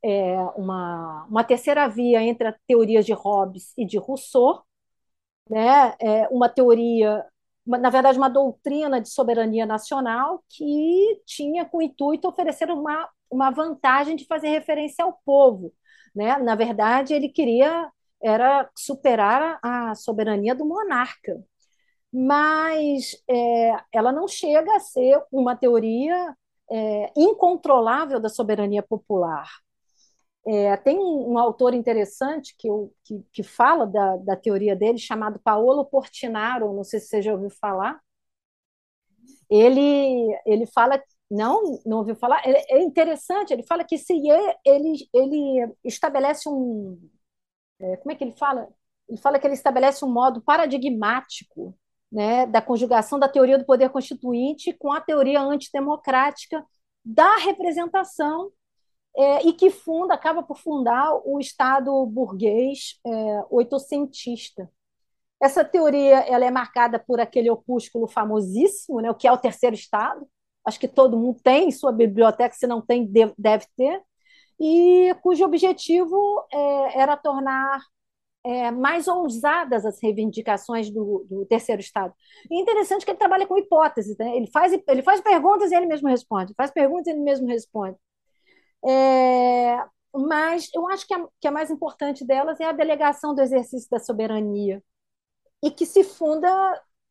[0.06, 4.62] é, uma, uma terceira via entre a teoria de Hobbes e de Rousseau,
[5.50, 5.94] né?
[6.00, 7.24] É, uma teoria,
[7.66, 13.08] uma, na verdade, uma doutrina de soberania nacional que tinha com o intuito oferecer uma,
[13.30, 15.72] uma vantagem de fazer referência ao povo.
[16.14, 16.38] Né?
[16.38, 17.90] Na verdade, ele queria
[18.22, 21.36] era superar a soberania do monarca
[22.12, 26.34] mas é, ela não chega a ser uma teoria
[26.70, 29.48] é, incontrolável da soberania popular.
[30.46, 34.98] É, tem um, um, autor interessante que, eu, que, que fala da, da, teoria dele,
[34.98, 38.00] chamado Paolo Portinaro, não sei se você já ouviu falar.
[39.50, 44.12] Ele, ele fala, não, não ouviu falar, é, é interessante, ele fala que se
[44.64, 46.98] ele, ele estabelece um,
[47.80, 48.68] é, como é que ele fala?
[49.08, 51.76] Ele fala que ele estabelece um modo paradigmático
[52.10, 56.64] né, da conjugação da teoria do poder constituinte com a teoria antidemocrática
[57.04, 58.50] da representação
[59.16, 64.70] é, e que funda, acaba por fundar o Estado burguês é, oitocentista.
[65.42, 69.74] Essa teoria ela é marcada por aquele opúsculo famosíssimo, né, o que é o terceiro
[69.74, 70.26] Estado,
[70.64, 74.02] acho que todo mundo tem em sua biblioteca, se não tem, deve ter,
[74.58, 77.80] e cujo objetivo é, era tornar
[78.44, 82.14] é, mais ousadas as reivindicações do, do, terceiro Estado.
[82.50, 84.36] E é interessante que ele trabalha com hipóteses, né?
[84.36, 87.96] ele, faz, ele faz perguntas e ele mesmo responde, faz perguntas e ele mesmo responde.
[88.86, 93.42] É, mas eu acho que a, que a mais importante delas é a delegação do
[93.42, 94.82] exercício da soberania,
[95.62, 96.48] e que se funda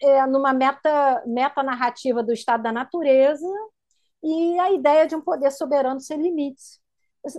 [0.02, 3.48] é, numa meta, meta narrativa do estado da natureza
[4.24, 6.80] e a ideia de um poder soberano sem limites.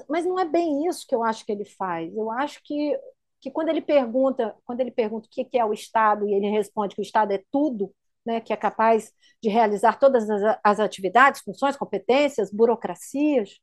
[0.08, 2.14] Mas, não é bem isso que eu acho que ele faz.
[2.16, 2.98] Eu acho que
[3.40, 6.94] que quando ele pergunta, quando ele pergunta o que é o Estado e ele responde
[6.94, 7.92] que o Estado é tudo,
[8.24, 9.12] né, que é capaz
[9.42, 13.60] de realizar todas as, as atividades, funções, competências, burocracias.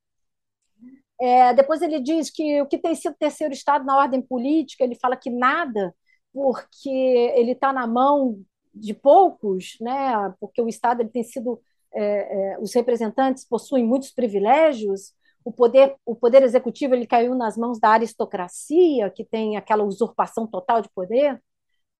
[1.23, 4.95] É, depois ele diz que o que tem sido terceiro Estado na ordem política, ele
[4.95, 5.95] fala que nada,
[6.33, 8.41] porque ele está na mão
[8.75, 11.61] de poucos, né, porque o Estado ele tem sido,
[11.93, 15.13] é, é, os representantes possuem muitos privilégios,
[15.45, 20.45] o poder, o poder executivo ele caiu nas mãos da aristocracia, que tem aquela usurpação
[20.45, 21.41] total de poder,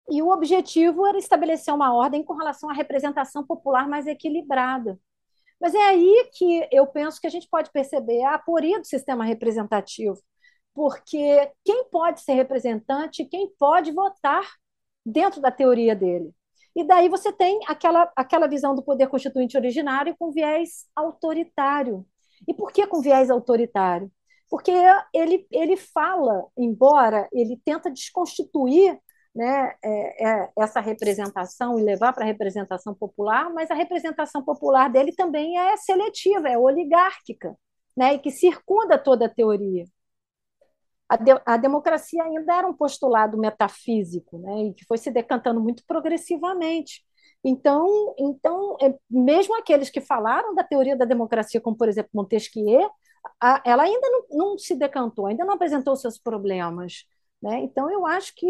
[0.10, 5.00] e o objetivo era estabelecer uma ordem com relação à representação popular mais equilibrada.
[5.64, 9.24] Mas é aí que eu penso que a gente pode perceber a aporia do sistema
[9.24, 10.22] representativo,
[10.74, 14.44] porque quem pode ser representante, quem pode votar
[15.06, 16.32] dentro da teoria dele.
[16.76, 22.06] E daí você tem aquela, aquela visão do poder constituinte originário com viés autoritário.
[22.46, 24.12] E por que com viés autoritário?
[24.50, 24.74] Porque
[25.14, 29.00] ele, ele fala, embora ele tenta desconstituir
[29.36, 34.90] né, é, é, essa representação e levar para a representação popular, mas a representação popular
[34.92, 37.58] dele também é seletiva, é oligárquica,
[37.98, 39.86] né, e que circunda toda a teoria.
[41.10, 45.60] A, de, a democracia ainda era um postulado metafísico, né, e que foi se decantando
[45.60, 47.04] muito progressivamente.
[47.44, 52.90] Então, então é, mesmo aqueles que falaram da teoria da democracia, como por exemplo Montesquieu,
[53.40, 57.06] a, ela ainda não, não, se decantou, ainda não apresentou seus problemas.
[57.42, 57.60] Né?
[57.60, 58.48] Então, eu acho que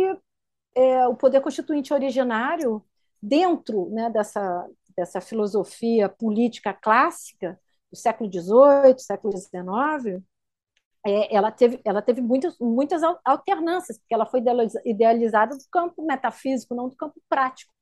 [0.75, 2.83] é, o poder constituinte originário,
[3.21, 7.59] dentro né, dessa, dessa filosofia política clássica
[7.91, 10.23] do século XVIII, século XIX,
[11.05, 14.41] é, ela teve, ela teve muitas, muitas alternâncias, porque ela foi
[14.85, 17.72] idealizada do campo metafísico, não do campo prático.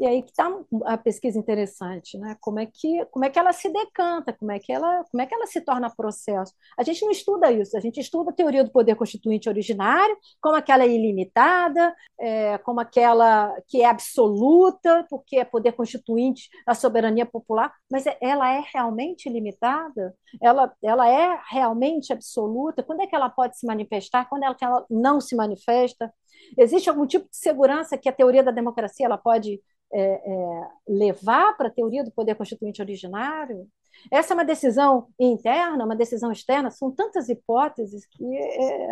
[0.00, 0.50] E aí que está
[0.86, 2.36] a pesquisa interessante, né?
[2.40, 5.26] Como é que como é que ela se decanta, como é que ela como é
[5.26, 6.52] que ela se torna processo?
[6.76, 10.56] A gente não estuda isso, a gente estuda a teoria do poder constituinte originário, como
[10.56, 17.24] aquela é ilimitada, é, como aquela que é absoluta, porque é poder constituinte a soberania
[17.24, 20.12] popular, mas é, ela é realmente ilimitada?
[20.42, 22.82] Ela ela é realmente absoluta?
[22.82, 24.28] Quando é que ela pode se manifestar?
[24.28, 26.12] Quando é que ela não se manifesta?
[26.58, 29.60] Existe algum tipo de segurança que a teoria da democracia ela pode
[29.92, 33.68] é, é, levar para a teoria do poder constituinte originário?
[34.10, 38.88] Essa é uma decisão interna, uma decisão externa, são tantas hipóteses que é,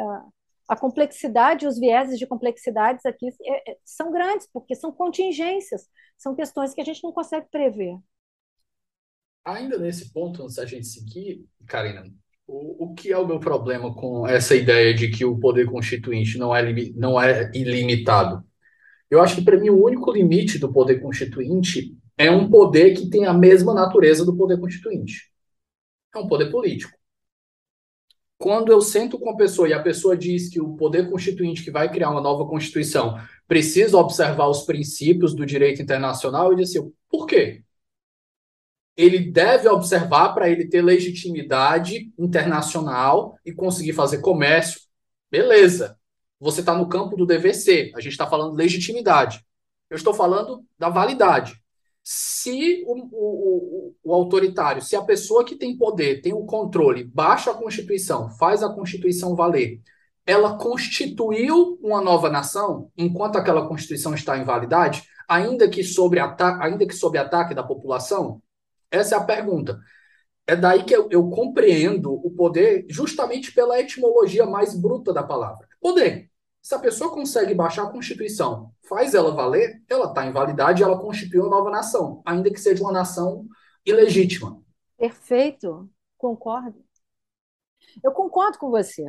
[0.68, 6.34] a complexidade, os vieses de complexidades aqui é, é, são grandes, porque são contingências, são
[6.34, 7.98] questões que a gente não consegue prever.
[9.44, 12.04] Ainda nesse ponto, antes da gente seguir, Karina,
[12.46, 16.38] o, o que é o meu problema com essa ideia de que o poder constituinte
[16.38, 18.44] não é, não é ilimitado?
[19.10, 23.10] Eu acho que, para mim, o único limite do poder constituinte é um poder que
[23.10, 25.30] tem a mesma natureza do poder constituinte.
[26.14, 26.92] É um poder político.
[28.38, 31.70] Quando eu sento com a pessoa e a pessoa diz que o poder constituinte que
[31.70, 33.16] vai criar uma nova constituição
[33.46, 37.62] precisa observar os princípios do direito internacional, eu disse assim, por quê?
[38.96, 44.80] Ele deve observar para ele ter legitimidade internacional e conseguir fazer comércio.
[45.30, 45.96] Beleza
[46.42, 47.92] você está no campo do ser.
[47.94, 49.46] A gente está falando de legitimidade.
[49.88, 51.54] Eu estou falando da validade.
[52.02, 57.52] Se o, o, o, autoritário, se a pessoa que tem poder, tem o controle, baixa
[57.52, 59.80] a Constituição, faz a Constituição valer,
[60.26, 66.84] ela constituiu uma nova nação enquanto aquela Constituição está em validade, ainda que sobre, ainda
[66.84, 68.42] que sob ataque da população?
[68.92, 69.80] Essa é a pergunta.
[70.46, 75.66] É daí que eu, eu compreendo o poder justamente pela etimologia mais bruta da palavra.
[75.80, 76.30] Poder.
[76.60, 80.84] Se a pessoa consegue baixar a Constituição, faz ela valer, ela está em validade e
[80.84, 83.46] ela constituiu uma nova nação, ainda que seja uma nação
[83.84, 84.62] ilegítima.
[84.96, 86.84] Perfeito, concordo.
[88.04, 89.04] Eu concordo com você.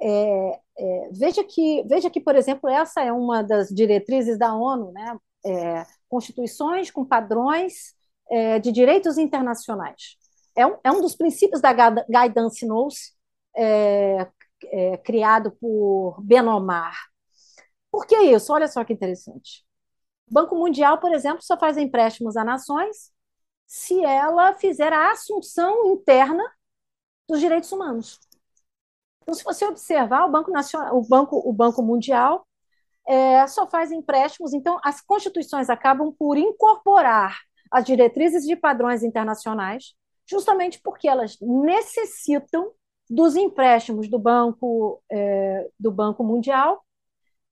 [0.00, 4.92] É, é, veja que, veja que, por exemplo, essa é uma das diretrizes da ONU,
[4.92, 5.18] né?
[5.44, 7.94] É, constituições com padrões
[8.30, 10.16] é, de direitos internacionais.
[10.56, 13.14] É um, é um dos princípios da Guidance Notes,
[13.56, 14.26] é,
[14.66, 16.96] é, criado por Benomar.
[17.90, 18.52] Por que isso?
[18.52, 19.64] Olha só que interessante.
[20.28, 23.12] O Banco Mundial, por exemplo, só faz empréstimos a nações
[23.66, 26.42] se ela fizer a assunção interna
[27.28, 28.20] dos direitos humanos.
[29.22, 32.46] Então, se você observar, o Banco, Nacional, o Banco, o Banco Mundial
[33.06, 37.38] é, só faz empréstimos, então as constituições acabam por incorporar
[37.74, 39.94] as diretrizes de padrões internacionais,
[40.24, 42.70] justamente porque elas necessitam
[43.10, 46.80] dos empréstimos do Banco, é, do Banco Mundial,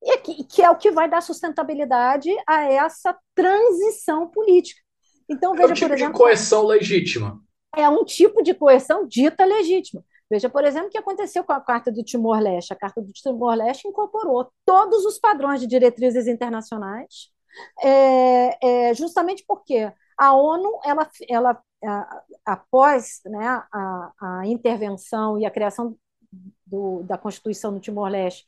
[0.00, 4.80] e que, que, é o que vai dar sustentabilidade a essa transição política.
[5.28, 6.12] Então, veja, é um tipo por exemplo.
[6.12, 7.40] de coerção legítima.
[7.76, 10.04] É um tipo de coerção dita legítima.
[10.30, 12.72] Veja, por exemplo, o que aconteceu com a Carta do Timor-Leste.
[12.72, 17.28] A Carta do Timor-Leste incorporou todos os padrões de diretrizes internacionais,
[17.82, 21.62] é, é, justamente porque a ONU ela, ela
[22.44, 25.96] após né, a, a, intervenção e a criação
[26.66, 28.46] do, da Constituição do Timor-Leste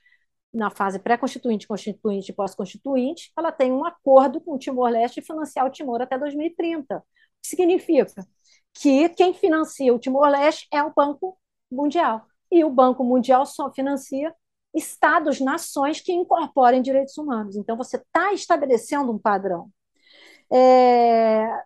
[0.53, 5.67] na fase pré-constituinte, constituinte e pós-constituinte, ela tem um acordo com o Timor-Leste de financiar
[5.67, 6.99] o Timor até 2030.
[6.99, 7.01] O
[7.43, 8.25] que significa?
[8.73, 11.37] Que quem financia o Timor-Leste é o Banco
[11.71, 12.25] Mundial.
[12.53, 14.33] E o Banco Mundial só financia
[14.73, 17.57] estados, nações que incorporem direitos humanos.
[17.57, 19.71] Então, você está estabelecendo um padrão.
[20.53, 21.65] É,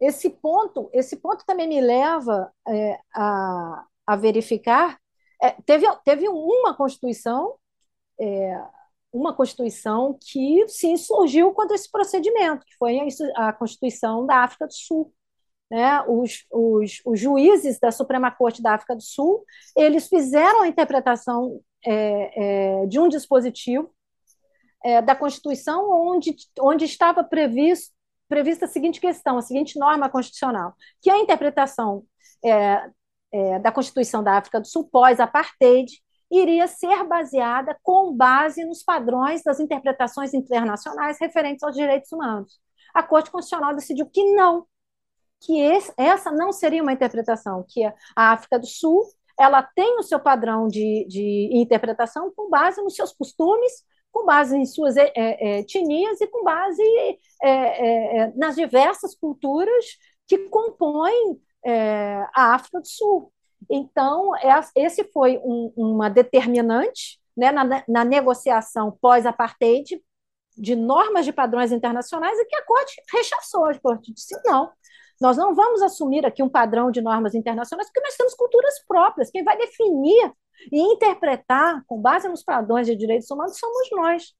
[0.00, 4.98] esse ponto, esse ponto também me leva é, a, a verificar.
[5.40, 7.54] É, teve, teve uma Constituição,
[8.20, 8.60] é,
[9.12, 12.98] uma Constituição que sim surgiu contra esse procedimento, que foi
[13.36, 15.12] a, a Constituição da África do Sul.
[15.70, 16.02] Né?
[16.02, 19.42] Os, os, os, juízes da Suprema Corte da África do Sul
[19.74, 23.90] eles fizeram a interpretação é, é, de um dispositivo
[24.84, 27.92] é, da Constituição onde, onde estava previsto
[28.28, 30.72] prevista a seguinte questão, a seguinte norma constitucional,
[31.02, 32.02] que a interpretação
[32.42, 32.90] é,
[33.30, 35.92] é, da Constituição da África do Sul pós-apartheid
[36.30, 42.58] iria ser baseada com base nos padrões das interpretações internacionais referentes aos direitos humanos.
[42.94, 44.66] A Corte Constitucional decidiu que não,
[45.42, 49.04] que esse, essa não seria uma interpretação, que a África do Sul
[49.38, 54.56] ela tem o seu padrão de, de interpretação com base nos seus costumes, com base
[54.56, 56.82] em suas é, é, etnias e com base
[57.42, 59.84] é, é, é nas diversas culturas
[60.28, 63.32] que compõem é, a África do Sul.
[63.70, 64.32] Então,
[64.76, 70.00] esse foi um, uma determinante né, na, na negociação pós-apartheid
[70.56, 73.64] de normas de padrões internacionais e que a Corte rechaçou.
[73.64, 74.70] A Corte disse: não,
[75.20, 79.30] nós não vamos assumir aqui um padrão de normas internacionais, porque nós temos culturas próprias.
[79.30, 80.32] Quem vai definir
[80.70, 84.34] e interpretar com base nos padrões de direitos humanos somos nós.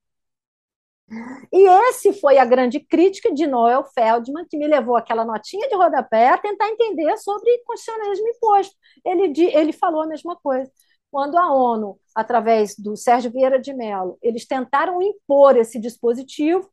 [1.53, 5.75] E esse foi a grande crítica de Noel Feldman, que me levou aquela notinha de
[5.75, 8.75] rodapé a tentar entender sobre constitucionalismo imposto.
[9.05, 10.71] Ele, ele falou a mesma coisa.
[11.11, 16.71] Quando a ONU, através do Sérgio Vieira de Mello, eles tentaram impor esse dispositivo,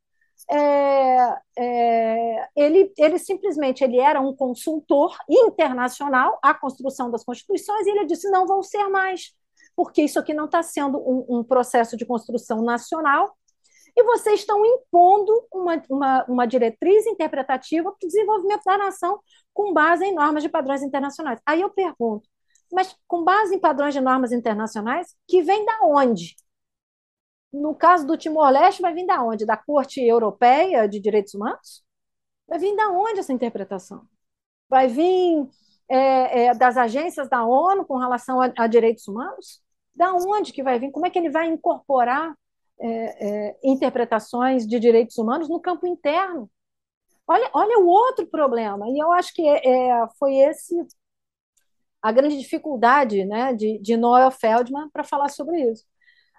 [0.49, 7.89] é, é, ele, ele simplesmente ele era um consultor internacional à construção das constituições e
[7.89, 9.33] ele disse não vão ser mais
[9.79, 13.33] porque isso aqui não está sendo um, um, processo de construção nacional,
[13.95, 19.21] e vocês estão impondo uma, uma, uma diretriz interpretativa para o desenvolvimento da nação
[19.53, 21.39] com base em normas de padrões internacionais.
[21.45, 22.27] Aí eu pergunto,
[22.69, 26.35] mas com base em padrões de normas internacionais, que vem da onde?
[27.53, 29.45] No caso do Timor-Leste, vai vir da onde?
[29.45, 31.85] Da Corte Europeia de Direitos Humanos?
[32.45, 34.05] Vai vir da onde essa interpretação?
[34.67, 35.47] Vai vir
[35.87, 39.68] é, é, das agências da ONU com relação a, a direitos humanos?
[39.99, 40.91] Da onde que vai vir?
[40.91, 42.33] Como é que ele vai incorporar
[42.79, 46.49] é, é, interpretações de direitos humanos no campo interno?
[47.27, 50.73] Olha, olha o outro problema, e eu acho que é, é foi esse
[52.01, 55.83] a grande dificuldade né, de, de Noel Feldman para falar sobre isso.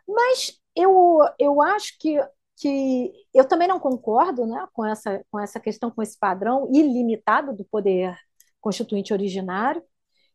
[0.09, 2.19] Mas eu, eu acho que,
[2.57, 7.55] que eu também não concordo né, com, essa, com essa questão, com esse padrão ilimitado
[7.55, 8.17] do poder
[8.61, 9.83] constituinte originário.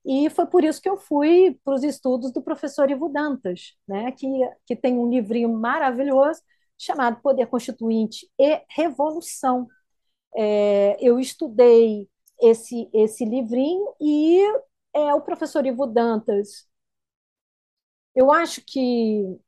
[0.06, 4.12] E foi por isso que eu fui para os estudos do professor Ivo Dantas, né,
[4.12, 4.28] que,
[4.66, 6.42] que tem um livrinho maravilhoso
[6.78, 9.68] chamado Poder Constituinte e Revolução.
[10.36, 12.08] É, eu estudei
[12.42, 14.42] esse, esse livrinho e
[14.94, 16.68] é, o professor Ivo Dantas,
[18.16, 19.40] eu acho que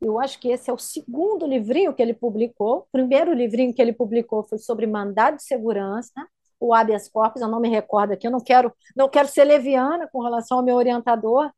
[0.00, 2.78] eu acho que esse é o segundo livrinho que ele publicou.
[2.80, 6.12] O primeiro livrinho que ele publicou foi sobre mandado de segurança,
[6.60, 10.08] o habeas corpus, eu não me recordo aqui, eu não quero, não quero ser leviana
[10.10, 11.50] com relação ao meu orientador,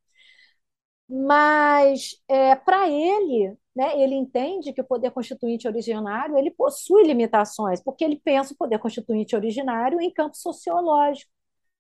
[1.09, 7.83] mas é, para ele, né, ele entende que o poder constituinte originário ele possui limitações,
[7.83, 11.31] porque ele pensa o poder constituinte originário em campo sociológico.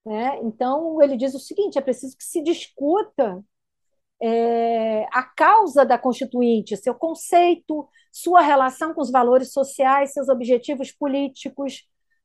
[0.04, 0.38] Né?
[0.42, 3.44] Então, ele diz o seguinte: é preciso que se discuta
[4.22, 10.92] é, a causa da constituinte, seu conceito, sua relação com os valores sociais, seus objetivos
[10.92, 11.84] políticos,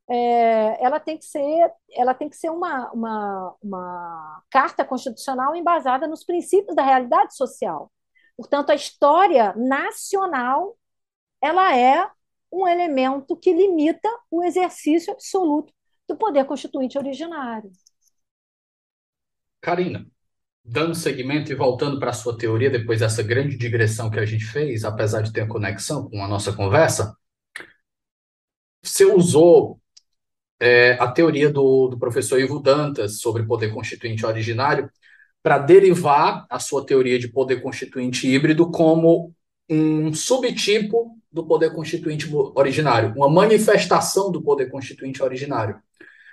[0.09, 6.07] é, ela tem que ser, ela tem que ser uma, uma, uma carta constitucional embasada
[6.07, 7.91] nos princípios da realidade social.
[8.37, 10.77] Portanto, a história nacional
[11.41, 12.09] ela é
[12.51, 15.73] um elemento que limita o exercício absoluto
[16.07, 17.71] do poder constituinte originário.
[19.61, 20.05] Karina,
[20.63, 24.45] dando seguimento e voltando para a sua teoria, depois dessa grande digressão que a gente
[24.45, 27.15] fez, apesar de ter conexão com a nossa conversa,
[28.83, 29.81] você usou
[30.59, 34.89] é, a teoria do, do professor Ivo Dantas sobre poder constituinte originário
[35.43, 39.33] para derivar a sua teoria de poder constituinte híbrido como
[39.69, 45.79] um subtipo do poder constituinte originário, uma manifestação do poder constituinte originário.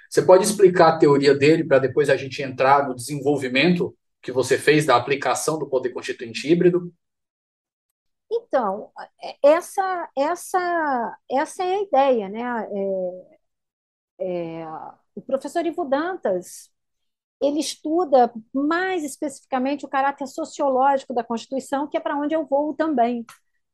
[0.09, 4.57] Você pode explicar a teoria dele para depois a gente entrar no desenvolvimento que você
[4.57, 6.93] fez da aplicação do poder constituinte híbrido?
[8.31, 8.91] Então,
[9.23, 12.41] é, essa, essa, essa é a ideia, né?
[12.41, 13.32] É,
[14.21, 14.65] é,
[15.15, 16.71] o professor Ivo Dantas
[17.41, 22.75] ele estuda mais especificamente o caráter sociológico da Constituição, que é para onde eu vou
[22.75, 23.25] também.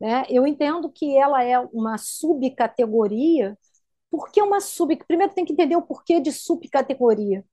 [0.01, 0.24] Né?
[0.30, 3.59] Eu entendo que ela é uma subcategoria
[4.11, 4.97] Por que uma sub?
[5.07, 7.45] Primeiro tem que entender o porquê de subcategoria.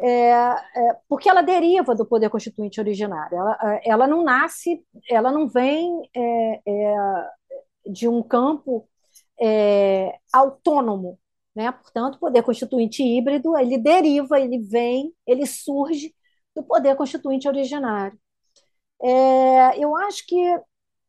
[0.00, 3.36] É, é, porque ela deriva do poder constituinte originário.
[3.38, 6.94] Ela, ela não nasce, ela não vem é, é
[7.86, 8.88] de um campo
[9.40, 11.18] é, autônomo,
[11.58, 11.72] né?
[11.72, 16.14] Portanto, o poder constituinte híbrido ele deriva, ele vem, ele surge
[16.54, 18.16] do poder constituinte originário.
[19.02, 20.36] É, eu acho que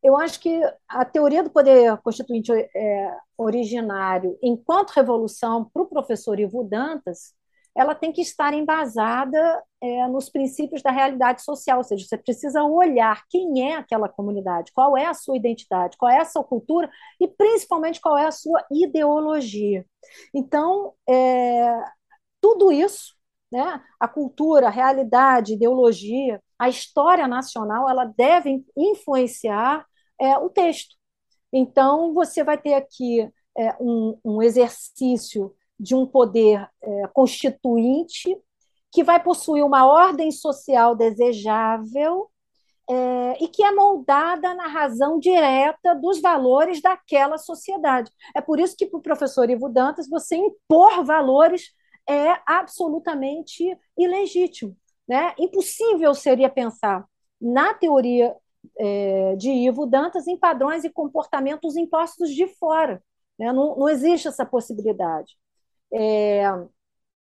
[0.02, 6.40] eu acho que a teoria do poder constituinte é, originário, enquanto revolução, para o professor
[6.40, 7.34] Ivo Dantas,
[7.76, 12.62] ela tem que estar embasada é, nos princípios da realidade social, ou seja, você precisa
[12.64, 16.90] olhar quem é aquela comunidade, qual é a sua identidade, qual é a sua cultura
[17.20, 19.86] e principalmente qual é a sua ideologia.
[20.34, 21.84] Então, é,
[22.40, 23.14] tudo isso,
[23.52, 29.86] né, a cultura, a realidade, a ideologia, a história nacional, ela deve influenciar
[30.20, 30.96] é, o texto.
[31.52, 33.28] Então, você vai ter aqui
[33.80, 38.36] um, um exercício de um poder é, constituinte
[38.92, 42.30] que vai possuir uma ordem social desejável
[42.88, 48.10] é, e que é moldada na razão direta dos valores daquela sociedade.
[48.36, 51.70] É por isso que, para o professor Ivo Dantas, você impor valores
[52.06, 53.64] é absolutamente
[53.96, 54.76] ilegítimo.
[55.08, 55.34] Né?
[55.38, 57.06] Impossível seria pensar
[57.40, 58.36] na teoria
[58.78, 63.02] é, de Ivo Dantas em padrões e comportamentos impostos de fora.
[63.38, 63.52] Né?
[63.52, 65.36] Não, não existe essa possibilidade
[65.92, 66.44] é,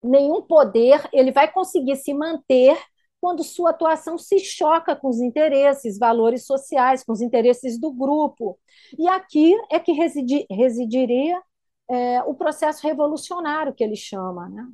[0.03, 2.77] nenhum poder ele vai conseguir se manter
[3.19, 8.57] quando sua atuação se choca com os interesses, valores sociais, com os interesses do grupo.
[8.97, 11.39] E aqui é que residi, residiria
[11.87, 14.49] é, o processo revolucionário que ele chama.
[14.49, 14.65] Né?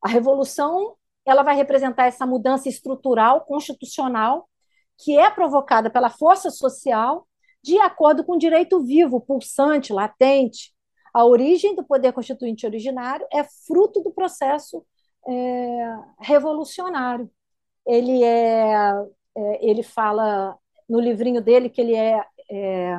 [0.00, 0.94] A revolução
[1.26, 4.48] ela vai representar essa mudança estrutural, constitucional,
[4.96, 7.26] que é provocada pela força social,
[7.62, 10.72] de acordo com o direito vivo, pulsante, latente,
[11.12, 14.84] a origem do poder constituinte originário é fruto do processo
[15.26, 17.30] é, revolucionário.
[17.86, 18.92] Ele é,
[19.36, 20.56] é, ele fala
[20.88, 22.94] no livrinho dele que ele é, é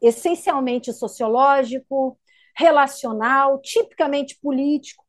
[0.00, 2.18] essencialmente sociológico,
[2.56, 5.04] relacional, tipicamente político.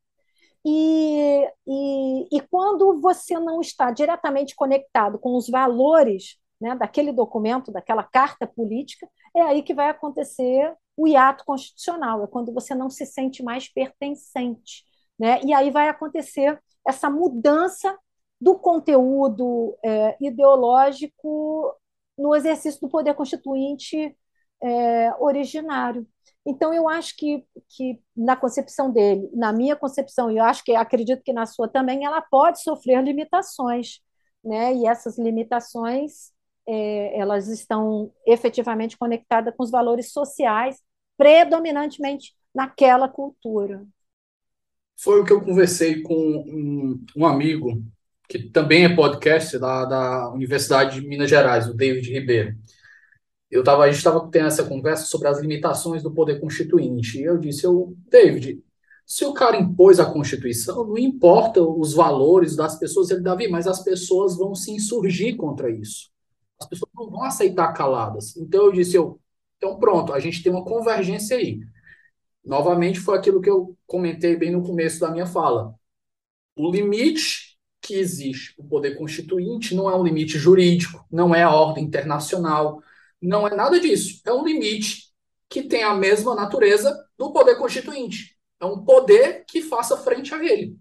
[0.66, 7.70] E, e, e, quando você não está diretamente conectado com os valores né, daquele documento,
[7.70, 12.90] daquela carta política, é aí que vai acontecer o hiato constitucional, é quando você não
[12.90, 14.84] se sente mais pertencente.
[15.20, 15.42] Né?
[15.44, 17.98] E aí vai acontecer essa mudança
[18.40, 21.74] do conteúdo é, ideológico
[22.18, 24.16] no exercício do poder constituinte
[24.62, 26.08] é, originário.
[26.46, 30.76] Então, eu acho que, que na concepção dele, na minha concepção, e eu acho que
[30.76, 34.00] acredito que na sua também, ela pode sofrer limitações.
[34.44, 34.76] Né?
[34.76, 36.33] E essas limitações
[36.68, 40.78] é, elas estão efetivamente conectadas com os valores sociais,
[41.18, 43.86] predominantemente naquela cultura.
[44.98, 47.84] Foi o que eu conversei com um, um amigo,
[48.30, 52.56] que também é podcast da, da Universidade de Minas Gerais, o David Ribeiro.
[53.52, 57.20] Eu tava, a gente estava tendo essa conversa sobre as limitações do poder constituinte.
[57.20, 58.64] E eu disse, eu, David,
[59.06, 63.68] se o cara impôs a Constituição, não importa os valores das pessoas, ele Davi, mas
[63.68, 66.13] as pessoas vão se insurgir contra isso
[66.60, 68.36] as pessoas não vão aceitar caladas.
[68.38, 69.20] Então eu disse, eu,
[69.58, 71.60] então pronto, a gente tem uma convergência aí.
[72.44, 75.74] Novamente foi aquilo que eu comentei bem no começo da minha fala.
[76.56, 81.52] O limite que existe o poder constituinte não é um limite jurídico, não é a
[81.52, 82.82] ordem internacional,
[83.22, 84.22] não é nada disso.
[84.26, 85.12] É um limite
[85.50, 88.38] que tem a mesma natureza do poder constituinte.
[88.60, 90.78] É um poder que faça frente a ele.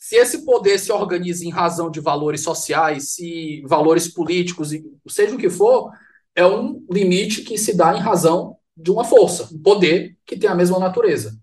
[0.00, 4.70] Se esse poder se organiza em razão de valores sociais, se valores políticos,
[5.06, 5.92] seja o que for,
[6.34, 10.48] é um limite que se dá em razão de uma força, um poder que tem
[10.48, 11.38] a mesma natureza.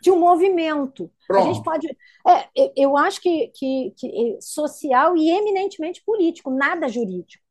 [0.00, 1.10] De um movimento.
[1.26, 1.42] Pronto.
[1.42, 1.88] A gente pode.
[2.28, 7.42] É, eu acho que, que, que social e eminentemente político, nada jurídico.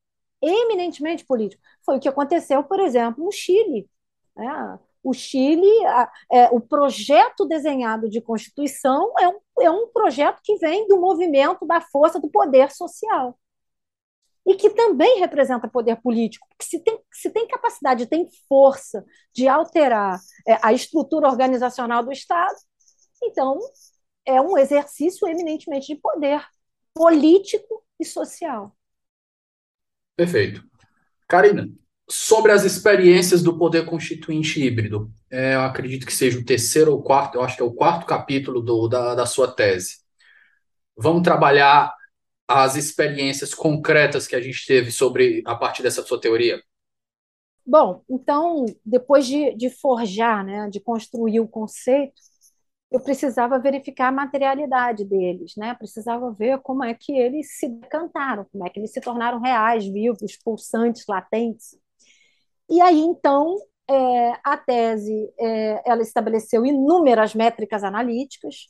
[0.41, 1.61] Eminentemente político.
[1.83, 3.89] Foi o que aconteceu, por exemplo, no Chile.
[4.37, 10.39] É, o Chile, a, é, o projeto desenhado de Constituição é um, é um projeto
[10.41, 13.37] que vem do movimento da força do poder social.
[14.45, 19.47] E que também representa poder político, porque se tem, se tem capacidade, tem força de
[19.47, 22.55] alterar é, a estrutura organizacional do Estado,
[23.23, 23.57] então
[24.25, 26.45] é um exercício eminentemente de poder
[26.93, 28.75] político e social.
[30.15, 30.63] Perfeito.
[31.27, 31.67] Karina,
[32.13, 35.11] sobre as experiências do poder constituinte híbrido.
[35.31, 38.05] É, eu acredito que seja o terceiro ou quarto, eu acho que é o quarto
[38.05, 39.97] capítulo do, da, da sua tese.
[40.95, 41.91] Vamos trabalhar
[42.47, 46.61] as experiências concretas que a gente teve sobre a partir dessa sua teoria?
[47.65, 52.13] bom, então, depois de, de forjar, né, de construir o conceito,
[52.91, 55.73] eu precisava verificar a materialidade deles, né?
[55.73, 59.83] Precisava ver como é que eles se decantaram, como é que eles se tornaram reais,
[59.87, 61.75] vivos, pulsantes, latentes.
[62.69, 63.57] E aí, então,
[63.89, 68.67] é, a tese é, ela estabeleceu inúmeras métricas analíticas.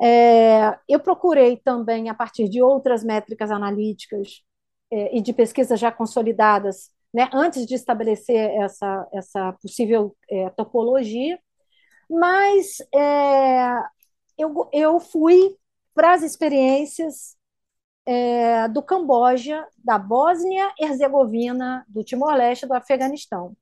[0.00, 4.42] É, eu procurei também, a partir de outras métricas analíticas
[4.92, 11.38] é, e de pesquisas já consolidadas, né, antes de estabelecer essa, essa possível é, topologia,
[12.10, 13.72] mas é,
[14.38, 15.56] eu, eu fui
[15.94, 17.36] para as experiências
[18.08, 23.54] é, do Camboja, da Bósnia, Herzegovina, do Timor-Leste, do Afeganistão.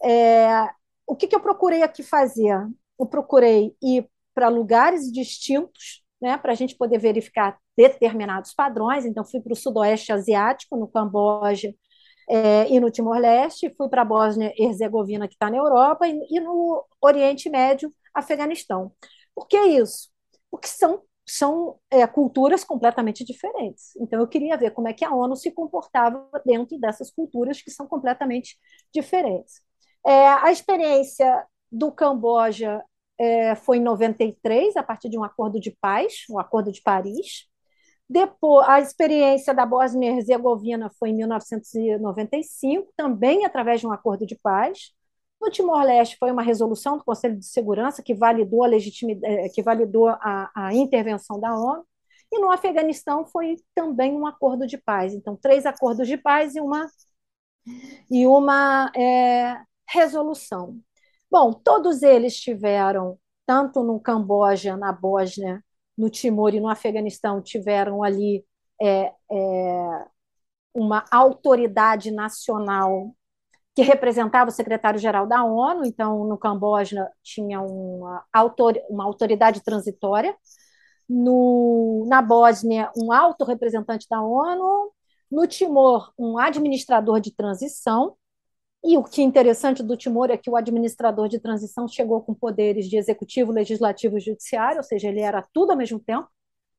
[0.00, 0.68] É,
[1.04, 2.56] o que, que, eu procurei aqui fazer?
[2.96, 9.04] Eu procurei ir para lugares distintos, né, para a gente poder verificar determinados padrões.
[9.04, 11.74] Então, fui para o Sudoeste Asiático, no Camboja
[12.28, 16.86] é, e no Timor-Leste, fui para a Bósnia-Herzegovina, que está na Europa, e, e, no
[17.02, 18.92] Oriente Médio, Afeganistão.
[19.34, 20.10] Por que isso?
[20.48, 21.02] Porque são,
[21.32, 23.94] são é, culturas completamente diferentes.
[23.96, 27.70] Então, eu queria ver como é que a ONU se comportava dentro dessas culturas que
[27.70, 28.58] são completamente
[28.92, 29.62] diferentes.
[30.06, 32.82] É, a experiência do Camboja
[33.18, 37.46] é, foi em 93, a partir de um acordo de paz, um Acordo de Paris.
[38.08, 44.26] Depois, a experiência da Bósnia e Herzegovina foi em 1995, também através de um acordo
[44.26, 44.92] de paz.
[45.40, 49.62] No Timor-Leste foi uma resolução do Conselho de Segurança que validou a legitimidade, eh, que
[49.62, 51.84] validou a, a intervenção da ONU.
[52.32, 55.14] E no Afeganistão foi também um acordo de paz.
[55.14, 56.88] Então, três acordos de paz e uma
[58.10, 60.78] e uma é, resolução.
[61.30, 65.62] Bom, todos eles tiveram, tanto no Camboja, na Bósnia
[66.00, 68.44] no Timor e no Afeganistão tiveram ali
[68.80, 70.06] é, é,
[70.74, 73.14] uma autoridade nacional
[73.74, 80.36] que representava o secretário-geral da ONU, então no Camboja tinha uma, autor, uma autoridade transitória,
[81.08, 84.92] no, na Bósnia, um alto representante da ONU,
[85.30, 88.16] no Timor, um administrador de transição,
[88.82, 92.34] e o que é interessante do Timor é que o administrador de transição chegou com
[92.34, 96.28] poderes de executivo, legislativo e judiciário, ou seja, ele era tudo ao mesmo tempo,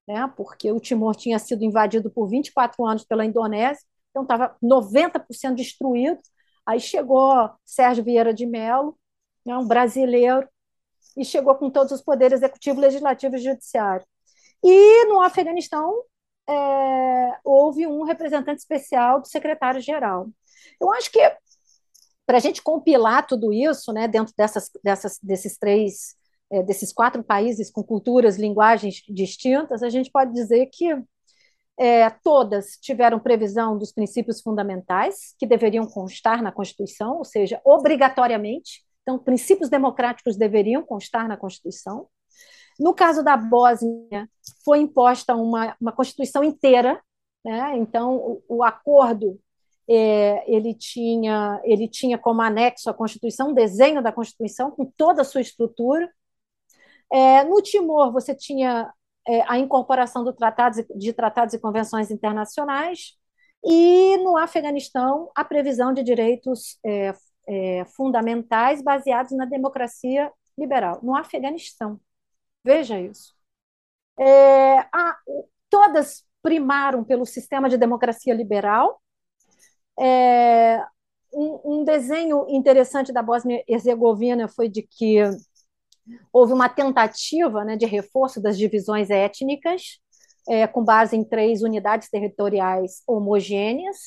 [0.08, 0.32] né?
[0.36, 6.20] porque o Timor tinha sido invadido por 24 anos pela Indonésia, então estava 90% destruído.
[6.66, 8.98] Aí chegou Sérgio Vieira de Mello,
[9.46, 10.48] né, um brasileiro,
[11.18, 14.06] e chegou com todos os poderes executivo, legislativo e judiciário.
[14.64, 16.04] E no Afeganistão
[16.48, 20.30] é, houve um representante especial do secretário-geral.
[20.80, 21.20] Eu acho que
[22.26, 26.16] para a gente compilar tudo isso, né, dentro dessas, dessas, desses três,
[26.52, 30.96] é, desses quatro países com culturas, linguagens distintas, a gente pode dizer que
[31.82, 38.84] é, todas tiveram previsão dos princípios fundamentais que deveriam constar na Constituição, ou seja, obrigatoriamente.
[39.02, 42.08] Então, princípios democráticos deveriam constar na Constituição.
[42.80, 44.30] No caso da Bósnia,
[44.64, 47.02] foi imposta uma, uma Constituição inteira,
[47.44, 47.76] né?
[47.76, 49.40] então o, o acordo
[49.90, 55.24] é, ele, tinha, ele tinha como anexo a Constituição, um desenho da Constituição com toda
[55.24, 56.08] a sua estrutura.
[57.12, 58.94] É, no Timor, você tinha
[59.28, 63.18] é, a incorporação do tratados, de tratados e convenções internacionais,
[63.64, 67.14] e no Afeganistão, a previsão de direitos é,
[67.48, 71.00] é, fundamentais baseados na democracia liberal.
[71.04, 72.00] No Afeganistão.
[72.64, 73.36] Veja isso.
[74.20, 75.18] É, a,
[75.70, 79.02] todas primaram pelo sistema de democracia liberal,
[80.00, 80.84] é,
[81.34, 85.18] um, um, desenho interessante da Bósnia-Herzegovina foi de que
[86.32, 90.00] houve uma tentativa né, de reforço das divisões étnicas,
[90.50, 93.98] é, com base em três unidades territoriais homogêneas,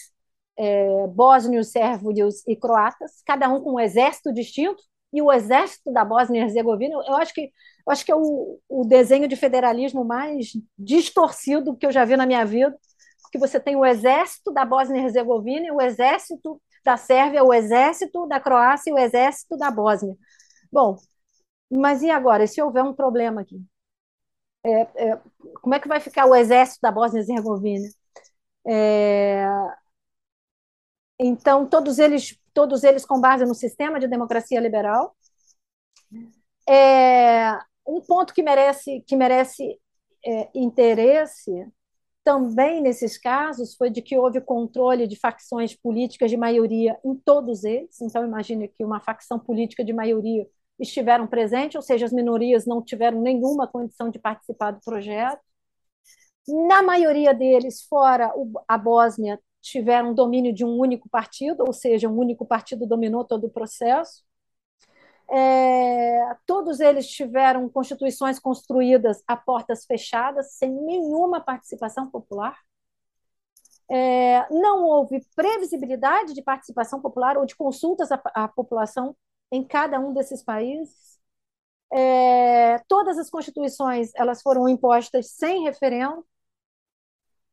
[0.56, 4.82] é, bósnios, sérvios e croatas, cada um com um exército distinto,
[5.12, 7.52] e o exército da Bósnia-Herzegovina, eu acho que
[7.86, 12.16] eu acho que é o, o desenho de federalismo mais distorcido que eu já vi
[12.16, 12.74] na minha vida,
[13.30, 18.90] que você tem o exército da Bósnia-Herzegovina, o exército da Sérvia, o exército da Croácia
[18.90, 20.16] e o exército da Bósnia.
[20.72, 20.96] Bom,
[21.76, 22.44] mas e agora?
[22.44, 23.62] E se houver um problema aqui?
[24.64, 25.20] É, é,
[25.60, 27.88] como é que vai ficar o exército da Bósnia-Herzegovina?
[28.66, 29.46] É,
[31.18, 35.14] então, todos eles, todos eles com base no sistema de democracia liberal.
[36.68, 39.78] É, um ponto que merece, que merece
[40.24, 41.50] é, interesse
[42.24, 47.64] também nesses casos foi de que houve controle de facções políticas de maioria em todos
[47.64, 48.00] eles.
[48.00, 50.46] Então, imagine que uma facção política de maioria
[50.78, 55.40] estiveram presentes, ou seja, as minorias não tiveram nenhuma condição de participar do projeto.
[56.46, 58.32] Na maioria deles, fora
[58.68, 63.46] a Bósnia, tiveram domínio de um único partido, ou seja, um único partido dominou todo
[63.46, 64.22] o processo.
[65.30, 72.58] É, todos eles tiveram constituições construídas a portas fechadas, sem nenhuma participação popular.
[73.90, 79.16] É, não houve previsibilidade de participação popular ou de consultas à, à população
[79.54, 81.18] em cada um desses países.
[81.92, 86.26] É, todas as constituições elas foram impostas sem referendo.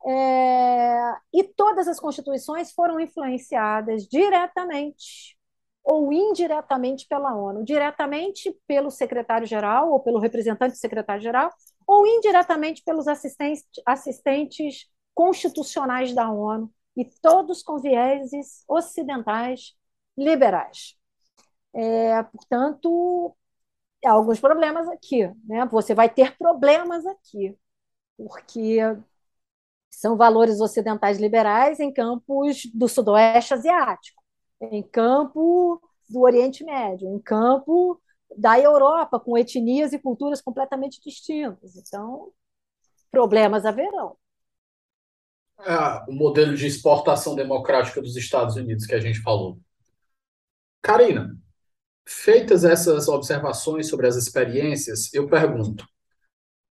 [0.04, 5.38] É, e todas as constituições foram influenciadas diretamente
[5.84, 11.52] ou indiretamente pela ONU, diretamente pelo secretário-geral ou pelo representante do secretário-geral,
[11.88, 19.76] ou indiretamente pelos assistentes, assistentes constitucionais da ONU, e todos com vieses ocidentais
[20.18, 21.01] liberais.
[21.74, 23.36] É, portanto,
[24.06, 25.28] alguns problemas aqui.
[25.46, 25.66] Né?
[25.72, 27.58] Você vai ter problemas aqui,
[28.18, 28.80] porque
[29.90, 34.24] são valores ocidentais liberais em campos do sudoeste asiático,
[34.62, 38.02] em campo do Oriente Médio, em campo
[38.36, 41.76] da Europa, com etnias e culturas completamente distintas.
[41.76, 42.32] Então,
[43.12, 44.18] problemas haverão.
[45.60, 49.60] É, o modelo de exportação democrática dos Estados Unidos que a gente falou.
[50.82, 51.38] Karina,
[52.12, 55.86] feitas essas observações sobre as experiências, eu pergunto: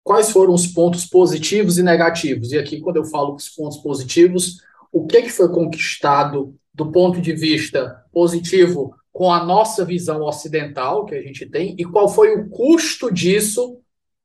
[0.03, 2.51] quais foram os pontos positivos e negativos?
[2.51, 4.57] E aqui, quando eu falo os pontos positivos,
[4.91, 11.05] o que, que foi conquistado do ponto de vista positivo com a nossa visão ocidental
[11.05, 13.79] que a gente tem e qual foi o custo disso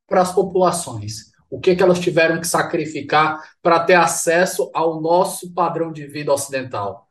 [0.06, 1.32] para as populações?
[1.50, 6.32] O que, que elas tiveram que sacrificar para ter acesso ao nosso padrão de vida
[6.32, 7.03] ocidental?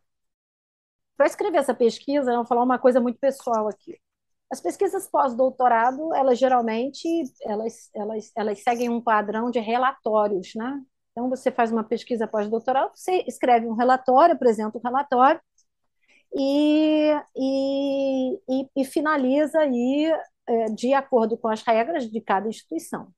[1.24, 3.98] Para escrever essa pesquisa, eu vou falar uma coisa muito pessoal aqui.
[4.52, 7.08] As pesquisas pós-doutorado, elas geralmente
[7.44, 10.82] elas, elas, elas seguem um padrão de relatórios, né?
[11.12, 15.40] Então, você faz uma pesquisa pós-doutoral, você escreve um relatório, apresenta um relatório
[16.36, 20.12] e, e, e, e finaliza aí
[20.46, 23.14] é, de acordo com as regras de cada instituição.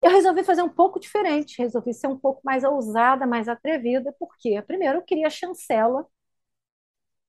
[0.00, 4.62] Eu resolvi fazer um pouco diferente, resolvi ser um pouco mais ousada, mais atrevida, porque,
[4.62, 6.06] primeiro, eu queria chancela,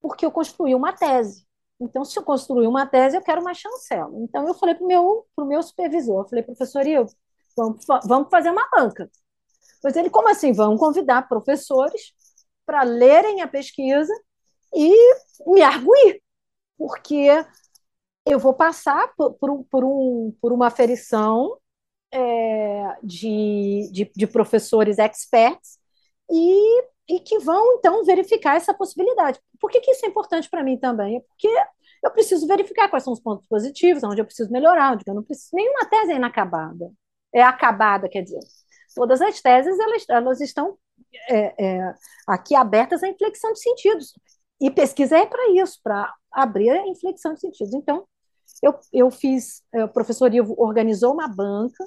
[0.07, 1.45] porque eu construí uma tese.
[1.79, 4.11] Então, se eu construir uma tese, eu quero uma chancela.
[4.19, 7.09] Então, eu falei para o meu, meu supervisor, eu falei, professor Ivo,
[7.57, 9.09] vamos, vamos fazer uma banca.
[9.83, 10.53] Mas ele, como assim?
[10.53, 12.13] Vamos convidar professores
[12.65, 14.13] para lerem a pesquisa
[14.73, 14.93] e
[15.47, 16.21] me arguir,
[16.77, 17.27] porque
[18.25, 21.57] eu vou passar por, por, por, um, por uma aferição
[22.11, 25.77] é, de, de, de, professores experts
[26.31, 29.39] e, e que vão, então, verificar essa possibilidade.
[29.59, 31.17] Por que, que isso é importante para mim também?
[31.17, 31.47] É porque
[32.03, 35.23] eu preciso verificar quais são os pontos positivos, onde eu preciso melhorar, onde eu não
[35.23, 35.49] preciso.
[35.53, 36.91] Nenhuma tese é inacabada.
[37.33, 38.39] É acabada, quer dizer.
[38.95, 40.77] Todas as teses elas, elas estão
[41.29, 41.93] é, é,
[42.27, 44.13] aqui abertas à inflexão de sentidos.
[44.59, 47.73] E pesquisa é para isso, para abrir a inflexão de sentidos.
[47.73, 48.07] Então,
[48.61, 51.83] eu, eu fiz, é, o professor Ivo organizou uma banca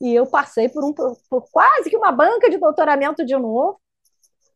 [0.00, 3.80] e eu passei por, um, por quase que uma banca de doutoramento de novo,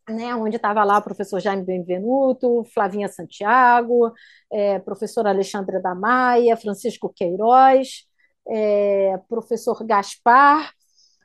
[0.09, 4.13] né, onde estava lá o professor Jaime Benvenuto, Flavinha Santiago,
[4.53, 8.05] é, professor Alexandre da Maia, Francisco Queiroz,
[8.49, 10.73] é, professor Gaspar,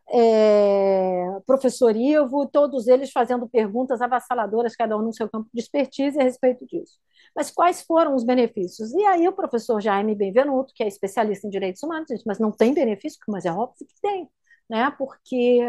[0.09, 6.19] é, professor Ivo, todos eles fazendo perguntas avassaladoras, cada um no seu campo de expertise
[6.19, 6.99] a respeito disso.
[7.35, 8.93] Mas quais foram os benefícios?
[8.93, 12.51] E aí o professor Jaime Benvenuto, que é especialista em direitos humanos, disse, mas não
[12.51, 14.29] tem benefício, mas é óbvio que tem,
[14.69, 14.91] né?
[14.97, 15.59] porque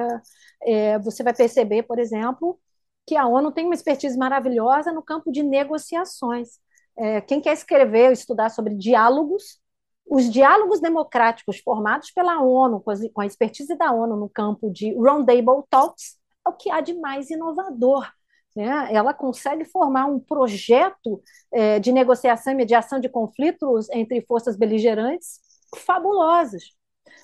[0.63, 2.59] é, você vai perceber, por exemplo,
[3.07, 6.59] que a ONU tem uma expertise maravilhosa no campo de negociações.
[6.97, 9.59] É, quem quer escrever ou estudar sobre diálogos
[10.07, 12.83] os diálogos democráticos formados pela ONU,
[13.13, 16.95] com a expertise da ONU no campo de Roundtable Talks, é o que há de
[16.95, 18.11] mais inovador.
[18.55, 18.89] Né?
[18.93, 25.41] Ela consegue formar um projeto é, de negociação e mediação de conflitos entre forças beligerantes
[25.79, 26.63] fabulosas.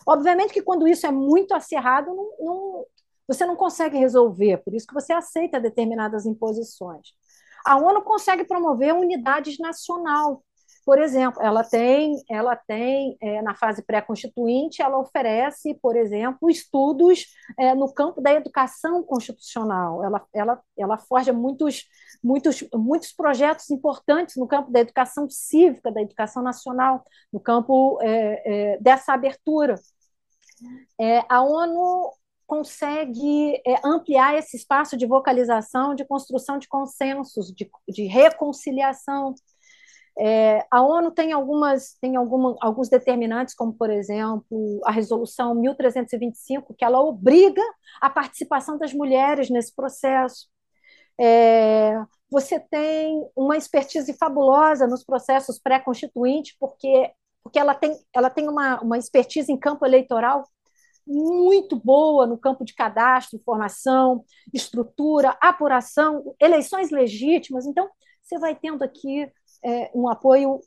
[0.06, 2.86] Obviamente que quando isso é muito acirrado, não, não,
[3.32, 7.08] você não consegue resolver, por isso que você aceita determinadas imposições.
[7.64, 10.42] A ONU consegue promover unidades nacional,
[10.84, 17.26] por exemplo, ela tem, ela tem é, na fase pré-constituinte, ela oferece, por exemplo, estudos
[17.58, 20.02] é, no campo da educação constitucional.
[20.02, 21.84] Ela, ela, ela forja muitos,
[22.22, 28.78] muitos, muitos projetos importantes no campo da educação cívica, da educação nacional, no campo é,
[28.80, 29.76] dessa abertura.
[30.98, 32.10] É, a ONU
[32.50, 39.36] consegue é, ampliar esse espaço de vocalização, de construção de consensos, de, de reconciliação
[40.18, 46.74] é, a ONU tem, algumas, tem alguma, alguns determinantes, como, por exemplo, a Resolução 1325,
[46.74, 47.62] que ela obriga
[48.00, 50.48] a participação das mulheres nesse processo.
[51.18, 51.94] É,
[52.28, 57.12] você tem uma expertise fabulosa nos processos pré-constituintes, porque,
[57.44, 60.44] porque ela tem, ela tem uma, uma expertise em campo eleitoral
[61.06, 67.66] muito boa no campo de cadastro, informação, estrutura, apuração, eleições legítimas.
[67.66, 67.88] Então,
[68.22, 69.30] você vai tendo aqui
[69.64, 70.60] é, um apoio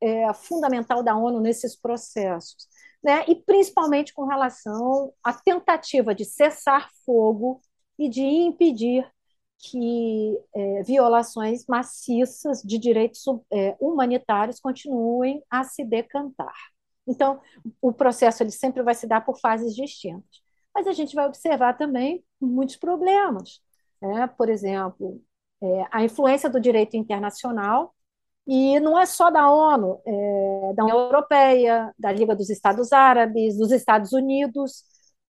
[0.00, 2.68] é, fundamental da ONU nesses processos.
[3.02, 3.24] Né?
[3.28, 7.60] E principalmente com relação à tentativa de cessar fogo
[7.98, 9.10] e de impedir
[9.58, 13.22] que é, violações maciças de direitos
[13.52, 16.54] é, humanitários continuem a se decantar.
[17.10, 17.40] Então,
[17.82, 20.40] o processo ele sempre vai se dar por fases distintas.
[20.72, 23.60] Mas a gente vai observar também muitos problemas.
[24.00, 24.28] Né?
[24.28, 25.20] Por exemplo,
[25.60, 27.92] é, a influência do direito internacional,
[28.46, 33.58] e não é só da ONU, é, da União Europeia, da Liga dos Estados Árabes,
[33.58, 34.84] dos Estados Unidos,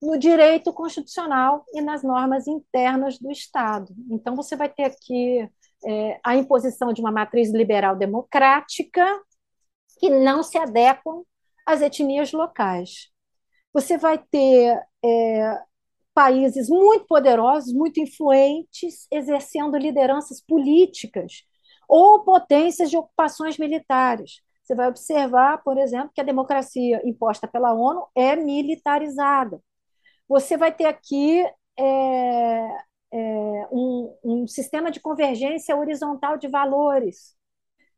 [0.01, 3.95] no direito constitucional e nas normas internas do Estado.
[4.11, 5.49] Então, você vai ter aqui
[5.87, 9.07] é, a imposição de uma matriz liberal democrática
[9.99, 11.23] que não se adequam
[11.67, 13.11] às etnias locais.
[13.73, 15.59] Você vai ter é,
[16.15, 21.45] países muito poderosos, muito influentes, exercendo lideranças políticas
[21.89, 24.41] ou potências de ocupações militares.
[24.63, 29.61] Você vai observar, por exemplo, que a democracia imposta pela ONU é militarizada
[30.29, 31.45] você vai ter aqui
[31.79, 31.85] é,
[33.13, 37.36] é, um, um sistema de convergência horizontal de valores.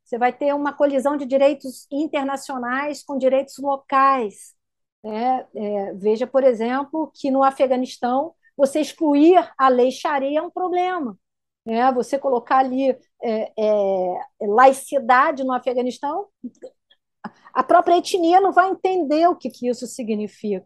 [0.09, 4.55] Você vai ter uma colisão de direitos internacionais com direitos locais.
[5.03, 5.47] Né?
[5.55, 11.15] É, veja, por exemplo, que no Afeganistão você excluir a lei Sharia é um problema.
[11.63, 11.91] Né?
[11.91, 12.89] Você colocar ali
[13.21, 16.25] é, é, laicidade no Afeganistão,
[17.53, 20.65] a própria etnia não vai entender o que, que isso significa.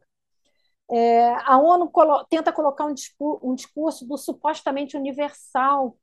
[0.90, 2.96] É, a ONU colo tenta colocar um
[3.44, 5.98] um discurso, do supostamente universal.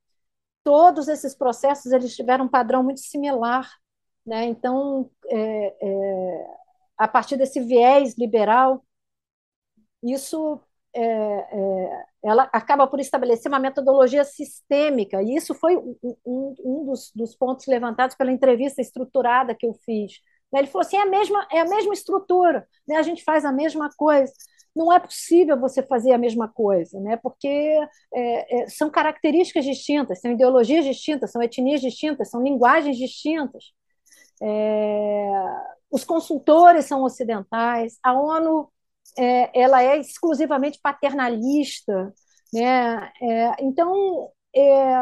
[0.62, 3.70] Todos esses processos eles tiveram um padrão muito similar.
[4.26, 4.44] Né?
[4.44, 6.46] Então, é, é,
[6.98, 8.84] a partir desse viés liberal,
[10.02, 10.60] isso
[10.94, 15.96] é, é, ela acaba por estabelecer uma metodologia sistêmica, e isso foi um,
[16.26, 20.20] um dos, dos, pontos levantados pela entrevista estruturada que eu fiz.
[20.52, 22.96] Ele falou assim: é a mesma, é a mesma estrutura, né?
[22.96, 24.32] a gente faz a mesma coisa
[24.74, 27.16] não é possível você fazer a mesma coisa, né?
[27.16, 27.48] porque
[28.14, 33.72] é, é, são características distintas, são ideologias distintas, são etnias distintas, são linguagens distintas.
[34.42, 35.30] É,
[35.90, 38.70] os consultores são ocidentais, a ONU
[39.18, 42.14] é, ela é exclusivamente paternalista,
[42.52, 43.12] né?
[43.20, 44.94] É, então, é,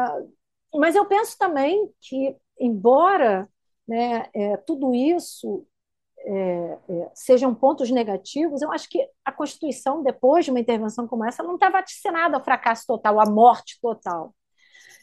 [0.75, 3.47] mas eu penso também que, embora
[3.87, 4.25] né,
[4.67, 5.65] tudo isso
[6.25, 11.25] é, é, sejam pontos negativos, eu acho que a Constituição, depois de uma intervenção como
[11.25, 14.33] essa, não está vaticinada ao fracasso total, à morte total.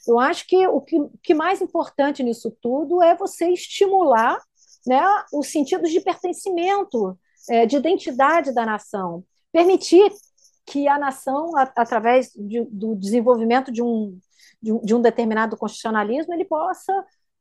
[0.06, 4.38] Eu acho que o que, que mais importante nisso tudo é você estimular
[4.86, 5.02] né,
[5.32, 7.18] os sentidos de pertencimento,
[7.50, 10.12] é, de identidade da nação, permitir
[10.64, 14.18] que a nação, a, através de, do desenvolvimento de um,
[14.62, 16.92] de de um determinado constitucionalismo, ele possa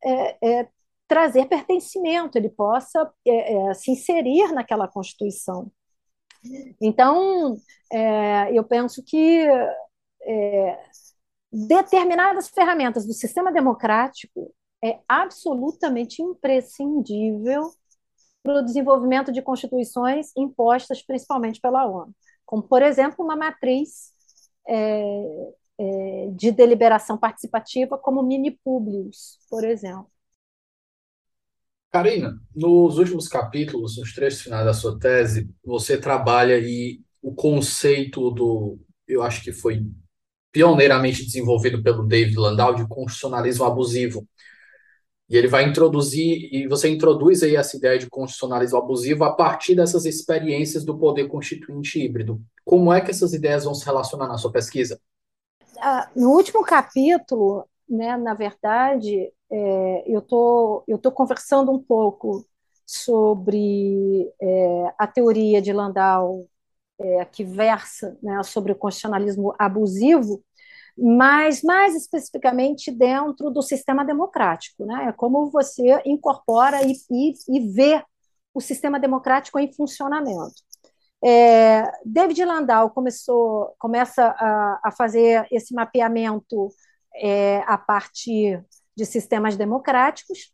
[0.04, 0.68] é, é,
[1.08, 5.72] trazer pertencimento, ele possa é, é, se inserir naquela Constituição.
[6.82, 7.58] Então,
[7.92, 9.48] é, eu penso que
[10.24, 10.80] é,
[11.52, 14.54] determinadas ferramentas do sistema democrático
[14.84, 17.72] é absolutamente imprescindível
[18.44, 22.14] para o desenvolvimento de constituições impostas principalmente pela ONU,
[22.46, 24.12] como, por exemplo, uma matriz
[24.68, 30.15] é, é, de deliberação participativa como mini Publius, por exemplo.
[31.96, 38.30] Karina, nos últimos capítulos, nos trechos finais da sua tese, você trabalha aí o conceito
[38.32, 38.78] do,
[39.08, 39.82] eu acho que foi
[40.52, 44.28] pioneiramente desenvolvido pelo David Landau, de constitucionalismo abusivo.
[45.30, 49.74] E ele vai introduzir, e você introduz aí essa ideia de constitucionalismo abusivo a partir
[49.74, 52.42] dessas experiências do poder constituinte híbrido.
[52.66, 55.00] Como é que essas ideias vão se relacionar na sua pesquisa?
[55.80, 62.46] Ah, no último capítulo, né, na verdade, é, eu tô, estou tô conversando um pouco
[62.86, 66.48] sobre é, a teoria de Landau,
[67.00, 70.44] é, que versa né, sobre o constitucionalismo abusivo,
[70.98, 74.86] mas mais especificamente dentro do sistema democrático.
[74.86, 75.08] Né?
[75.10, 78.04] É como você incorpora e, e, e vê
[78.54, 80.64] o sistema democrático em funcionamento.
[81.24, 86.70] É, David Landau começou, começa a, a fazer esse mapeamento
[87.16, 88.64] é, a partir
[88.96, 90.54] de sistemas democráticos,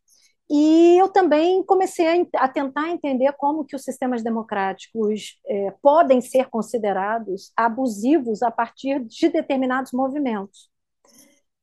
[0.49, 2.05] e eu também comecei
[2.35, 8.51] a, a tentar entender como que os sistemas democráticos é, podem ser considerados abusivos a
[8.51, 10.69] partir de determinados movimentos.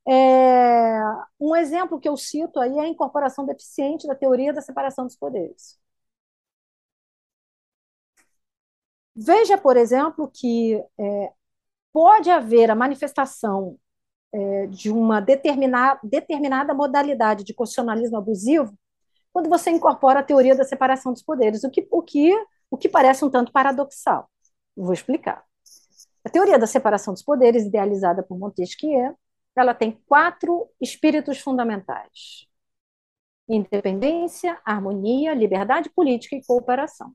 [0.09, 1.01] É,
[1.39, 5.17] um exemplo que eu cito aí é a incorporação deficiente da teoria da separação dos
[5.17, 5.79] poderes.
[9.15, 11.33] Veja, por exemplo, que é,
[11.93, 13.79] pode haver a manifestação
[14.33, 18.77] é, de uma determinada, determinada modalidade de constitucionalismo abusivo
[19.33, 22.35] quando você incorpora a teoria da separação dos poderes, o que, o que,
[22.71, 24.29] o que parece um tanto paradoxal.
[24.77, 25.45] Vou explicar.
[26.25, 29.17] A teoria da separação dos poderes, idealizada por Montesquieu,
[29.55, 32.47] ela tem quatro espíritos fundamentais:
[33.49, 37.13] independência, harmonia, liberdade política e cooperação.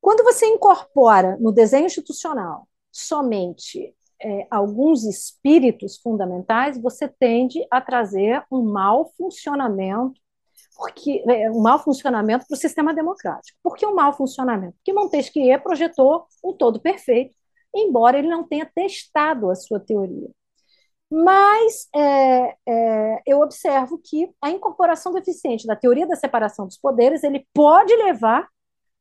[0.00, 8.44] Quando você incorpora no desenho institucional somente é, alguns espíritos fundamentais, você tende a trazer
[8.50, 10.20] um mau funcionamento,
[10.76, 13.58] porque é, um mau funcionamento para o sistema democrático.
[13.62, 14.74] Por que um mau funcionamento?
[14.74, 17.34] Porque Montesquieu projetou um todo perfeito,
[17.74, 20.28] embora ele não tenha testado a sua teoria.
[21.10, 27.24] Mas é, é, eu observo que a incorporação deficiente da teoria da separação dos poderes
[27.24, 28.48] ele pode levar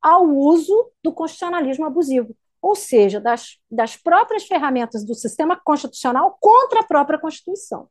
[0.01, 6.81] ao uso do constitucionalismo abusivo, ou seja, das, das próprias ferramentas do sistema constitucional contra
[6.81, 7.87] a própria Constituição.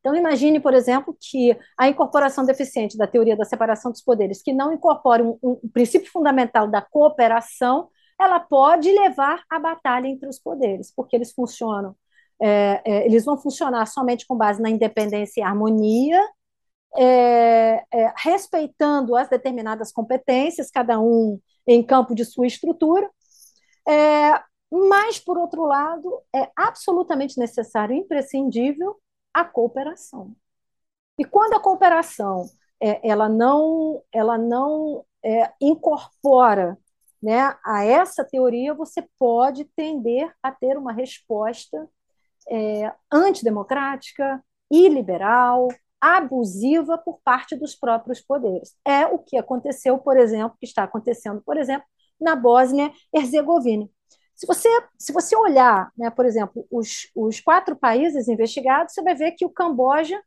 [0.00, 4.52] Então, imagine, por exemplo, que a incorporação deficiente da teoria da separação dos poderes, que
[4.52, 7.88] não incorpore um, um princípio fundamental da cooperação,
[8.18, 11.94] ela pode levar à batalha entre os poderes, porque eles funcionam,
[12.40, 16.20] é, é, eles vão funcionar somente com base na independência e harmonia,
[16.96, 23.08] é, é, respeitando as determinadas competências, cada um em campo de sua estrutura,
[23.88, 29.00] é, mas, por outro lado, é absolutamente necessário, imprescindível,
[29.34, 30.34] a cooperação.
[31.18, 32.44] E quando a cooperação
[32.80, 36.78] é, ela não, ela não é, incorpora
[37.22, 41.88] né, a essa teoria, você pode tender a ter uma resposta
[42.48, 45.68] é, antidemocrática, iliberal,
[46.00, 48.74] abusiva por parte dos próprios poderes.
[48.86, 51.86] É o que aconteceu, por exemplo, que está acontecendo, por exemplo,
[52.20, 53.88] na Bósnia-Herzegovina.
[54.34, 54.68] Se você,
[54.98, 59.44] se você olhar, né, por exemplo, os, os quatro países investigados, você vai ver que
[59.44, 60.20] o Camboja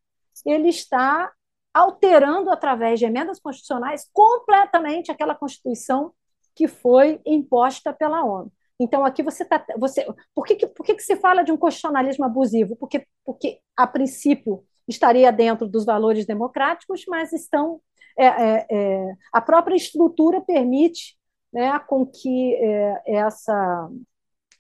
[0.46, 1.32] ele está
[1.74, 6.14] alterando através de emendas constitucionais completamente aquela constituição
[6.56, 8.52] que foi imposta pela ONU.
[8.80, 9.66] Então, aqui você está.
[9.78, 12.76] Você, por que, por que, que se fala de um constitucionalismo abusivo?
[12.76, 17.82] Porque, porque, a princípio, estaria dentro dos valores democráticos, mas estão
[18.18, 21.18] é, é, é, a própria estrutura permite
[21.54, 23.90] né, com que é, essa,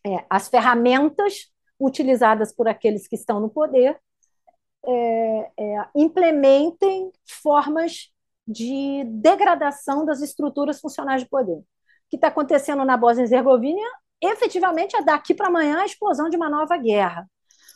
[0.06, 4.00] é, as ferramentas utilizadas por aqueles que estão no poder
[4.86, 5.52] é,
[5.96, 8.12] implementem formas
[8.48, 11.58] de degradação das estruturas funcionais de poder.
[11.58, 11.66] O
[12.10, 13.82] que está acontecendo na Bósnia-Herzegovina
[14.22, 17.28] efetivamente é daqui para amanhã a explosão de uma nova guerra.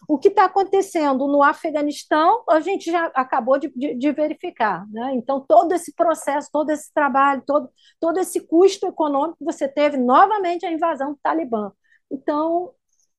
[0.08, 4.86] O que está acontecendo no Afeganistão, a gente já acabou de, de, de, verificar.
[4.90, 5.14] Né?
[5.16, 7.70] Então, todo esse processo, todo esse trabalho, todo,
[8.00, 11.72] todo esse custo econômico que você teve, novamente, a invasão do Talibã.
[12.12, 12.74] Então,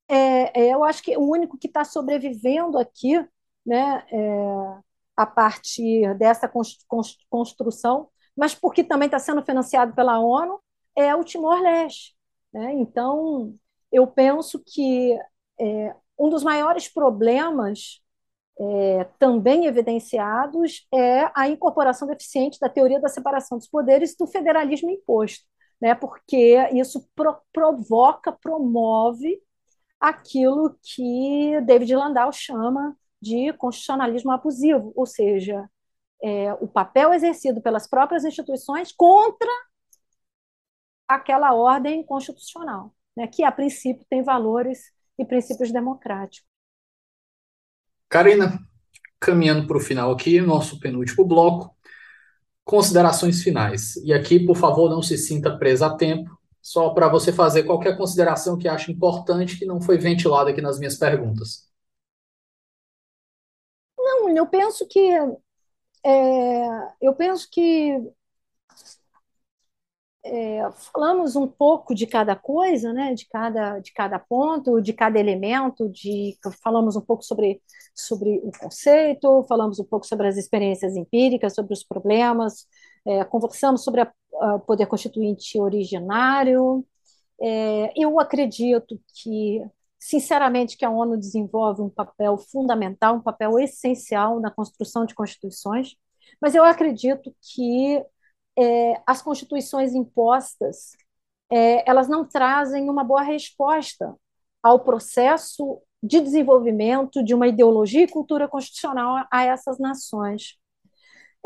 [0.08, 3.18] é, é, eu acho que o único que está sobrevivendo aqui,
[3.66, 4.78] né, é,
[5.16, 6.50] a partir dessa
[7.28, 10.60] construção, mas porque também está sendo financiado pela ONU,
[10.96, 12.16] é o Timor-Leste.
[12.52, 12.72] Né?
[12.74, 13.54] Então,
[13.92, 15.18] eu penso que
[15.60, 18.02] é, um dos maiores problemas
[18.60, 24.90] é, também evidenciados é a incorporação deficiente da teoria da separação dos poderes do federalismo
[24.90, 25.44] imposto,
[25.80, 25.94] né?
[25.94, 29.40] porque isso pro provoca, promove
[30.00, 35.68] aquilo que David Landau chama de constitucionalismo abusivo, ou seja,
[36.22, 39.48] é, o papel exercido pelas próprias instituições contra
[41.06, 46.48] aquela ordem constitucional, né, que a princípio tem valores e princípios democráticos.
[48.08, 48.58] Karina,
[49.20, 51.76] caminhando para o final aqui, nosso penúltimo bloco,
[52.64, 53.96] considerações finais.
[53.96, 57.96] E aqui, por favor, não se sinta presa a tempo, só para você fazer qualquer
[57.96, 61.68] consideração que ache importante que não foi ventilada aqui nas minhas perguntas.
[63.98, 65.00] Não, eu penso que
[66.04, 68.00] é, eu penso que
[70.28, 75.18] é, falamos um pouco de cada coisa, né, de cada, de cada ponto, de cada
[75.18, 77.60] elemento, de, falamos um pouco sobre,
[77.94, 82.66] sobre o conceito, falamos um pouco sobre as experiências empíricas, sobre os problemas,
[83.06, 86.84] é, conversamos sobre o poder constituinte originário.
[87.40, 89.64] É, eu acredito que,
[89.98, 95.96] sinceramente, que a ONU desenvolve um papel fundamental, um papel essencial na construção de constituições,
[96.40, 98.04] mas eu acredito que
[98.58, 100.92] é, as constituições impostas
[101.50, 104.14] é, elas não trazem uma boa resposta
[104.62, 110.56] ao processo de desenvolvimento de uma ideologia e cultura constitucional a essas nações.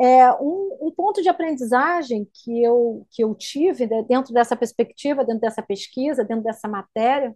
[0.00, 5.42] É, um, um, ponto de aprendizagem que eu, que eu tive dentro dessa perspectiva, dentro
[5.42, 7.34] dessa pesquisa, dentro dessa matéria,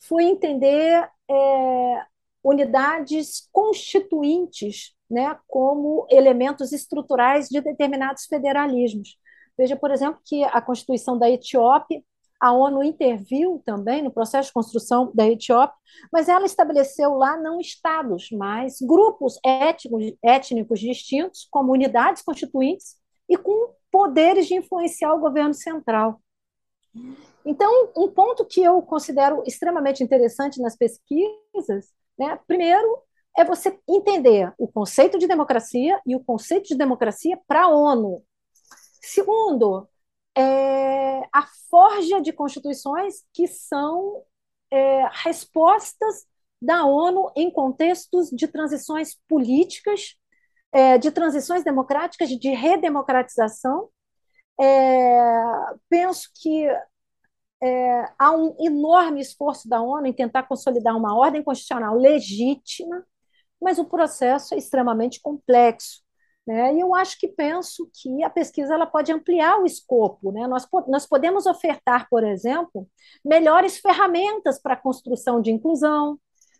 [0.00, 2.06] foi entender é,
[2.44, 9.16] unidades constituintes né, como elementos estruturais de determinados federalismos.
[9.56, 12.02] Veja, por exemplo, que a Constituição da Etiópia
[12.40, 15.74] a ONU interviu também no processo de construção da Etiópia,
[16.12, 22.96] mas ela estabeleceu lá não estados, mas grupos étnicos, étnicos distintos, comunidades constituintes
[23.28, 26.20] e com poderes de influenciar o governo central.
[27.46, 33.02] Então, um ponto que eu considero extremamente interessante nas pesquisas, né, primeiro,
[33.36, 38.22] é você entender o conceito de democracia e o conceito de democracia para a ONU.
[39.02, 39.88] Segundo,
[40.36, 44.22] é, a forja de constituições que são
[44.70, 46.26] é, respostas
[46.60, 50.16] da ONU em contextos de transições políticas,
[50.72, 53.88] é, de transições democráticas, de redemocratização.
[54.60, 55.42] É,
[55.88, 56.66] penso que
[57.62, 63.04] é, há um enorme esforço da ONU em tentar consolidar uma ordem constitucional legítima,
[63.60, 66.02] mas o processo é extremamente complexo.
[66.46, 66.74] Né?
[66.74, 70.30] E eu acho que penso que a pesquisa ela pode ampliar o escopo.
[70.30, 70.46] Né?
[70.46, 72.86] Nós, nós podemos ofertar, por exemplo,
[73.24, 76.18] melhores ferramentas para a construção de inclusão,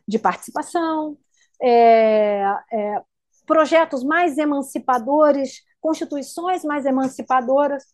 [0.09, 1.19] de participação,
[1.63, 3.03] é, é,
[3.47, 7.85] projetos mais emancipadores, constituições mais emancipadoras,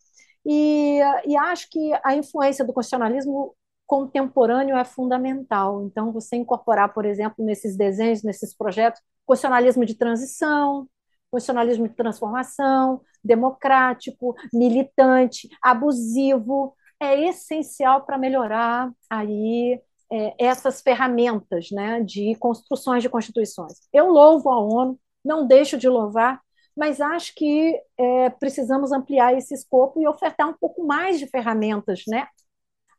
[0.45, 3.55] e, e acho que a influência do constitucionalismo
[3.87, 5.83] contemporâneo é fundamental.
[5.85, 10.89] Então, você incorporar, por exemplo, nesses desenhos, nesses projetos, constitucionalismo de transição,
[11.31, 19.81] constitucionalismo de transformação, democrático, militante, abusivo, é essencial para melhorar aí
[20.13, 23.75] é, essas ferramentas né, de construções de constituições.
[23.93, 26.41] Eu louvo a ONU, não deixo de louvar,
[26.77, 32.03] mas acho que é, precisamos ampliar esse escopo e ofertar um pouco mais de ferramentas,
[32.07, 32.27] né?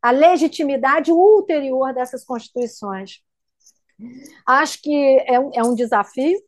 [0.02, 3.22] A legitimidade ulterior dessas constituições.
[4.46, 6.40] Acho que é um, é um desafio,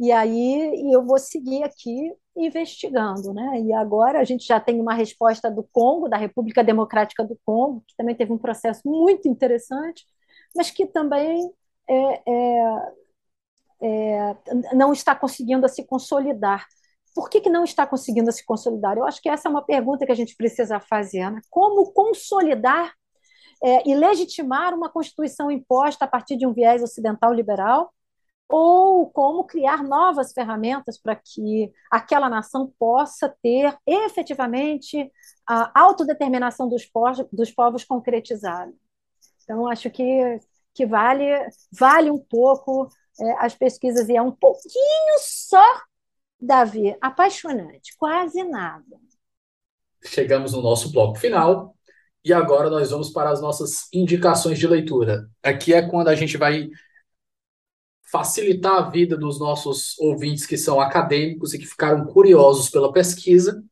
[0.00, 3.60] e aí eu vou seguir aqui investigando, né?
[3.60, 7.84] E agora a gente já tem uma resposta do Congo, da República Democrática do Congo,
[7.86, 10.04] que também teve um processo muito interessante,
[10.54, 11.50] mas que também
[11.88, 12.92] é, é,
[13.84, 14.36] é,
[14.74, 16.66] não está conseguindo se consolidar.
[17.14, 18.96] Por que, que não está conseguindo se consolidar?
[18.96, 21.30] Eu acho que essa é uma pergunta que a gente precisa fazer.
[21.30, 21.40] Né?
[21.50, 22.94] Como consolidar
[23.62, 27.92] é, e legitimar uma Constituição imposta a partir de um viés ocidental liberal
[28.48, 35.10] ou como criar novas ferramentas para que aquela nação possa ter efetivamente
[35.46, 38.72] a autodeterminação dos povos, dos povos concretizada.
[39.42, 40.40] Então, acho que,
[40.72, 41.24] que vale,
[41.72, 42.88] vale um pouco
[43.38, 45.64] as pesquisas, e é um pouquinho só,
[46.40, 48.84] Davi, apaixonante, quase nada.
[50.04, 51.74] Chegamos no nosso bloco final,
[52.24, 55.28] e agora nós vamos para as nossas indicações de leitura.
[55.42, 56.70] Aqui é quando a gente vai
[58.10, 63.62] facilitar a vida dos nossos ouvintes que são acadêmicos e que ficaram curiosos pela pesquisa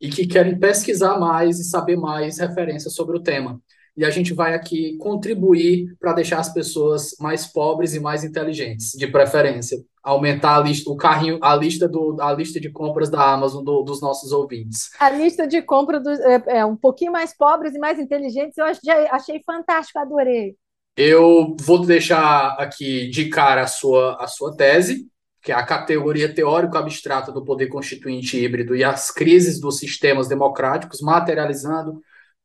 [0.00, 3.60] e que querem pesquisar mais e saber mais referências sobre o tema.
[3.96, 8.92] E a gente vai aqui contribuir para deixar as pessoas mais pobres e mais inteligentes,
[8.92, 9.78] de preferência.
[10.02, 13.82] Aumentar a lista, o carrinho, a lista do, a lista de compras da Amazon do,
[13.82, 14.90] dos nossos ouvintes.
[14.98, 18.64] A lista de compra dos, é, é, um pouquinho mais pobres e mais inteligentes, eu
[18.64, 20.54] achei, achei fantástico, adorei.
[20.96, 25.06] Eu vou deixar aqui de cara a sua, a sua tese,
[25.42, 31.00] que é a categoria teórico-abstrata do poder constituinte híbrido e as crises dos sistemas democráticos,
[31.00, 32.00] materializando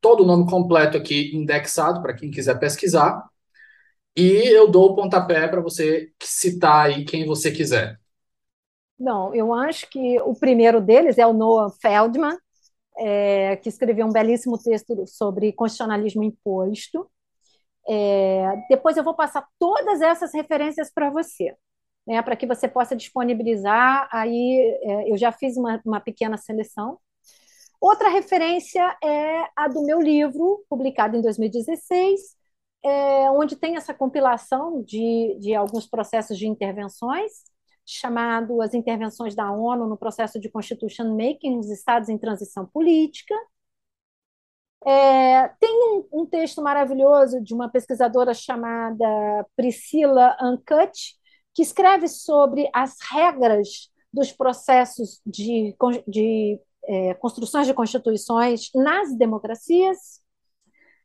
[0.06, 3.28] todo o nome completo aqui indexado para quem quiser pesquisar.
[4.16, 4.22] E
[4.54, 7.98] eu dou o pontapé para você citar aí quem você quiser.
[8.96, 12.38] Não, eu acho que o primeiro deles é o Noah Feldman,
[12.96, 17.10] é, que escreveu um belíssimo texto sobre constitucionalismo imposto.
[17.88, 21.52] É, depois eu vou passar todas essas referências para você,
[22.06, 24.08] né, para que você possa disponibilizar.
[24.12, 26.96] Aí é, eu já fiz uma, uma pequena seleção.
[27.80, 32.20] Outra referência é a do meu livro, publicado em 2016,
[32.84, 37.32] é, onde tem essa compilação de, de alguns processos de intervenções,
[37.84, 43.34] chamado As Intervenções da ONU no Processo de Constitution Making nos Estados em Transição Política,
[44.84, 50.92] é, tem um, um, texto maravilhoso de uma pesquisadora chamada Priscila Uncut,
[51.52, 55.74] que escreve sobre as regras dos processos de,
[56.06, 60.20] de é, construções de constituições nas democracias.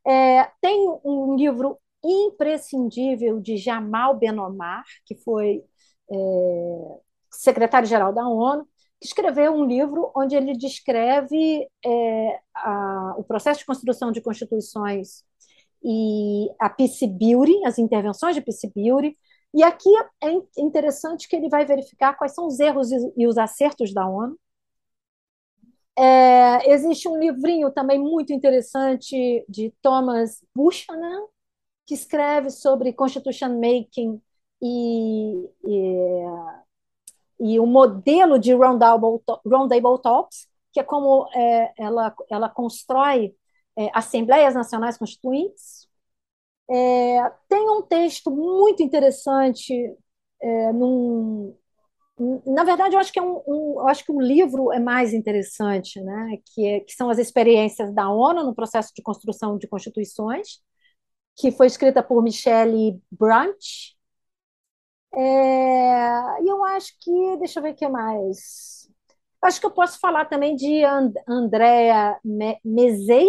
[0.06, 5.62] É, tem um livro imprescindível de Jamal Ben Omar, que foi
[6.10, 6.98] é,
[7.30, 8.66] secretário-geral da ONU,
[9.00, 15.24] que escreveu um livro onde ele descreve é, a, o processo de construção de constituições
[15.84, 19.16] e a Peace Beauty, as intervenções de Peace Beauty.
[19.54, 19.90] E aqui
[20.22, 24.38] é interessante que ele vai verificar quais são os erros e os acertos da ONU.
[25.98, 31.26] É, existe um livrinho também muito interessante de Thomas Buchanan,
[31.86, 34.20] que escreve sobre constitution making
[34.62, 36.24] e, e,
[37.40, 43.34] e o modelo de roundtable, roundtable talks, que é como é, ela, ela constrói
[43.76, 45.88] é, assembleias nacionais constituintes.
[46.70, 49.74] É, tem um texto muito interessante
[50.40, 51.56] é, num,
[52.18, 55.12] na verdade, eu acho que é um, um, eu acho que um livro é mais
[55.12, 56.38] interessante, né?
[56.46, 60.60] Que, é, que são as experiências da ONU no processo de construção de constituições,
[61.36, 63.96] que foi escrita por Michelle Branch.
[65.14, 68.88] É, e eu acho que, deixa eu ver o que mais.
[69.42, 72.18] Acho que eu posso falar também de And, Andrea
[72.64, 73.28] Mezei,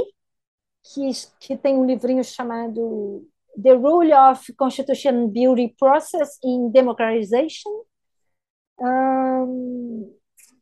[0.84, 3.27] que, que tem um livrinho chamado
[3.61, 7.84] The Rule of Constitution Building Process in Democratization.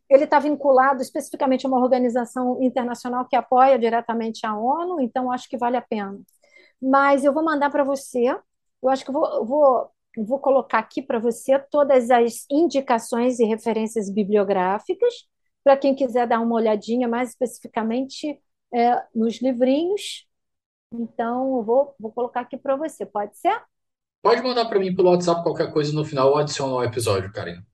[0.09, 5.47] Ele está vinculado especificamente a uma organização internacional que apoia diretamente a ONU, então acho
[5.47, 6.19] que vale a pena.
[6.81, 8.27] Mas eu vou mandar para você,
[8.81, 14.09] eu acho que vou, vou, vou colocar aqui para você todas as indicações e referências
[14.09, 15.13] bibliográficas,
[15.63, 18.37] para quem quiser dar uma olhadinha mais especificamente
[18.73, 20.27] é, nos livrinhos.
[20.93, 23.57] Então, eu vou, vou colocar aqui para você, pode ser?
[24.21, 27.65] Pode mandar para mim pelo WhatsApp qualquer coisa no final, eu adiciono ao episódio, Karina.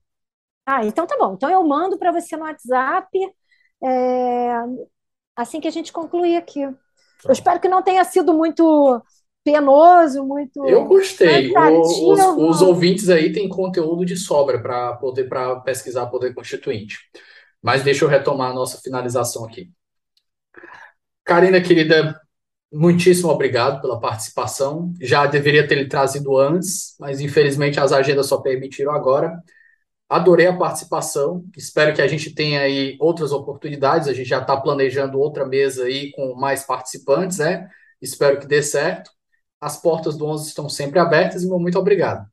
[0.70, 1.32] Ah, então tá bom.
[1.32, 3.08] Então eu mando para você no WhatsApp
[3.82, 4.52] é,
[5.34, 6.60] assim que a gente concluir aqui.
[6.60, 9.02] Eu espero que não tenha sido muito
[9.42, 10.62] penoso, muito.
[10.68, 11.50] Eu gostei.
[11.56, 16.98] O, os, os, ouvintes aí têm conteúdo de sobra para poder para pesquisar poder constituinte.
[17.62, 19.70] Mas deixa eu retomar a nossa finalização aqui.
[21.24, 22.20] Karina, querida,
[22.70, 24.92] muitíssimo obrigado pela participação.
[25.00, 29.42] Já deveria ter lhe trazido antes, mas infelizmente as agendas só permitiram agora.
[30.08, 31.44] Adorei a participação.
[31.56, 34.08] Espero que a gente tenha aí outras oportunidades.
[34.08, 37.68] A gente já está planejando outra mesa aí com mais participantes, né?
[38.00, 39.10] Espero que dê certo.
[39.60, 42.26] As portas do 11 estão sempre abertas e muito obrigado.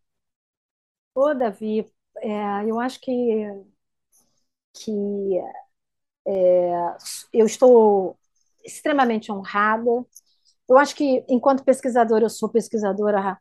[1.14, 1.86] Ô, Davi,
[2.18, 3.12] é, eu acho que,
[4.74, 5.38] que
[6.28, 6.96] é,
[7.34, 8.18] eu estou
[8.64, 10.06] extremamente honrada.
[10.68, 13.38] Eu acho que, enquanto pesquisadora, eu sou pesquisadora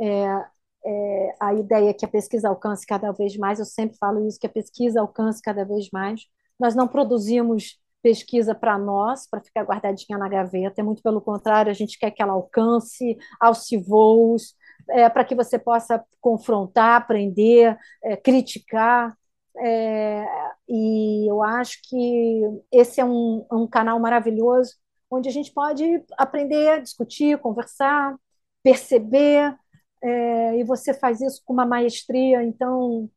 [0.00, 0.44] é,
[0.86, 4.38] é, a ideia é que a pesquisa alcance cada vez mais, eu sempre falo isso,
[4.38, 6.22] que a pesquisa alcance cada vez mais.
[6.58, 11.70] Nós não produzimos pesquisa para nós, para ficar guardadinha na gaveta, é muito pelo contrário,
[11.70, 14.54] a gente quer que ela alcance aos voos,
[14.90, 19.16] é, para que você possa confrontar, aprender, é, criticar.
[19.58, 20.24] É,
[20.68, 24.74] e eu acho que esse é um, um canal maravilhoso,
[25.10, 25.84] onde a gente pode
[26.16, 28.14] aprender, discutir, conversar,
[28.62, 29.56] perceber,
[30.02, 33.10] é, e você faz isso com uma maestria, então,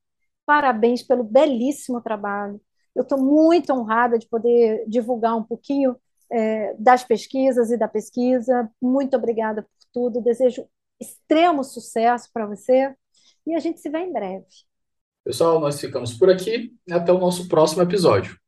[0.46, 2.60] parabéns pelo belíssimo trabalho.
[2.96, 5.96] Eu estou muito honrada de poder divulgar um pouquinho
[6.32, 8.70] é, das pesquisas e da pesquisa.
[8.82, 10.22] Muito obrigada por tudo.
[10.22, 10.68] Desejo
[11.00, 12.94] extremo sucesso para você
[13.46, 14.46] e a gente se vê em breve.
[15.24, 16.74] Pessoal, nós ficamos por aqui.
[16.90, 18.40] Até o nosso próximo episódio.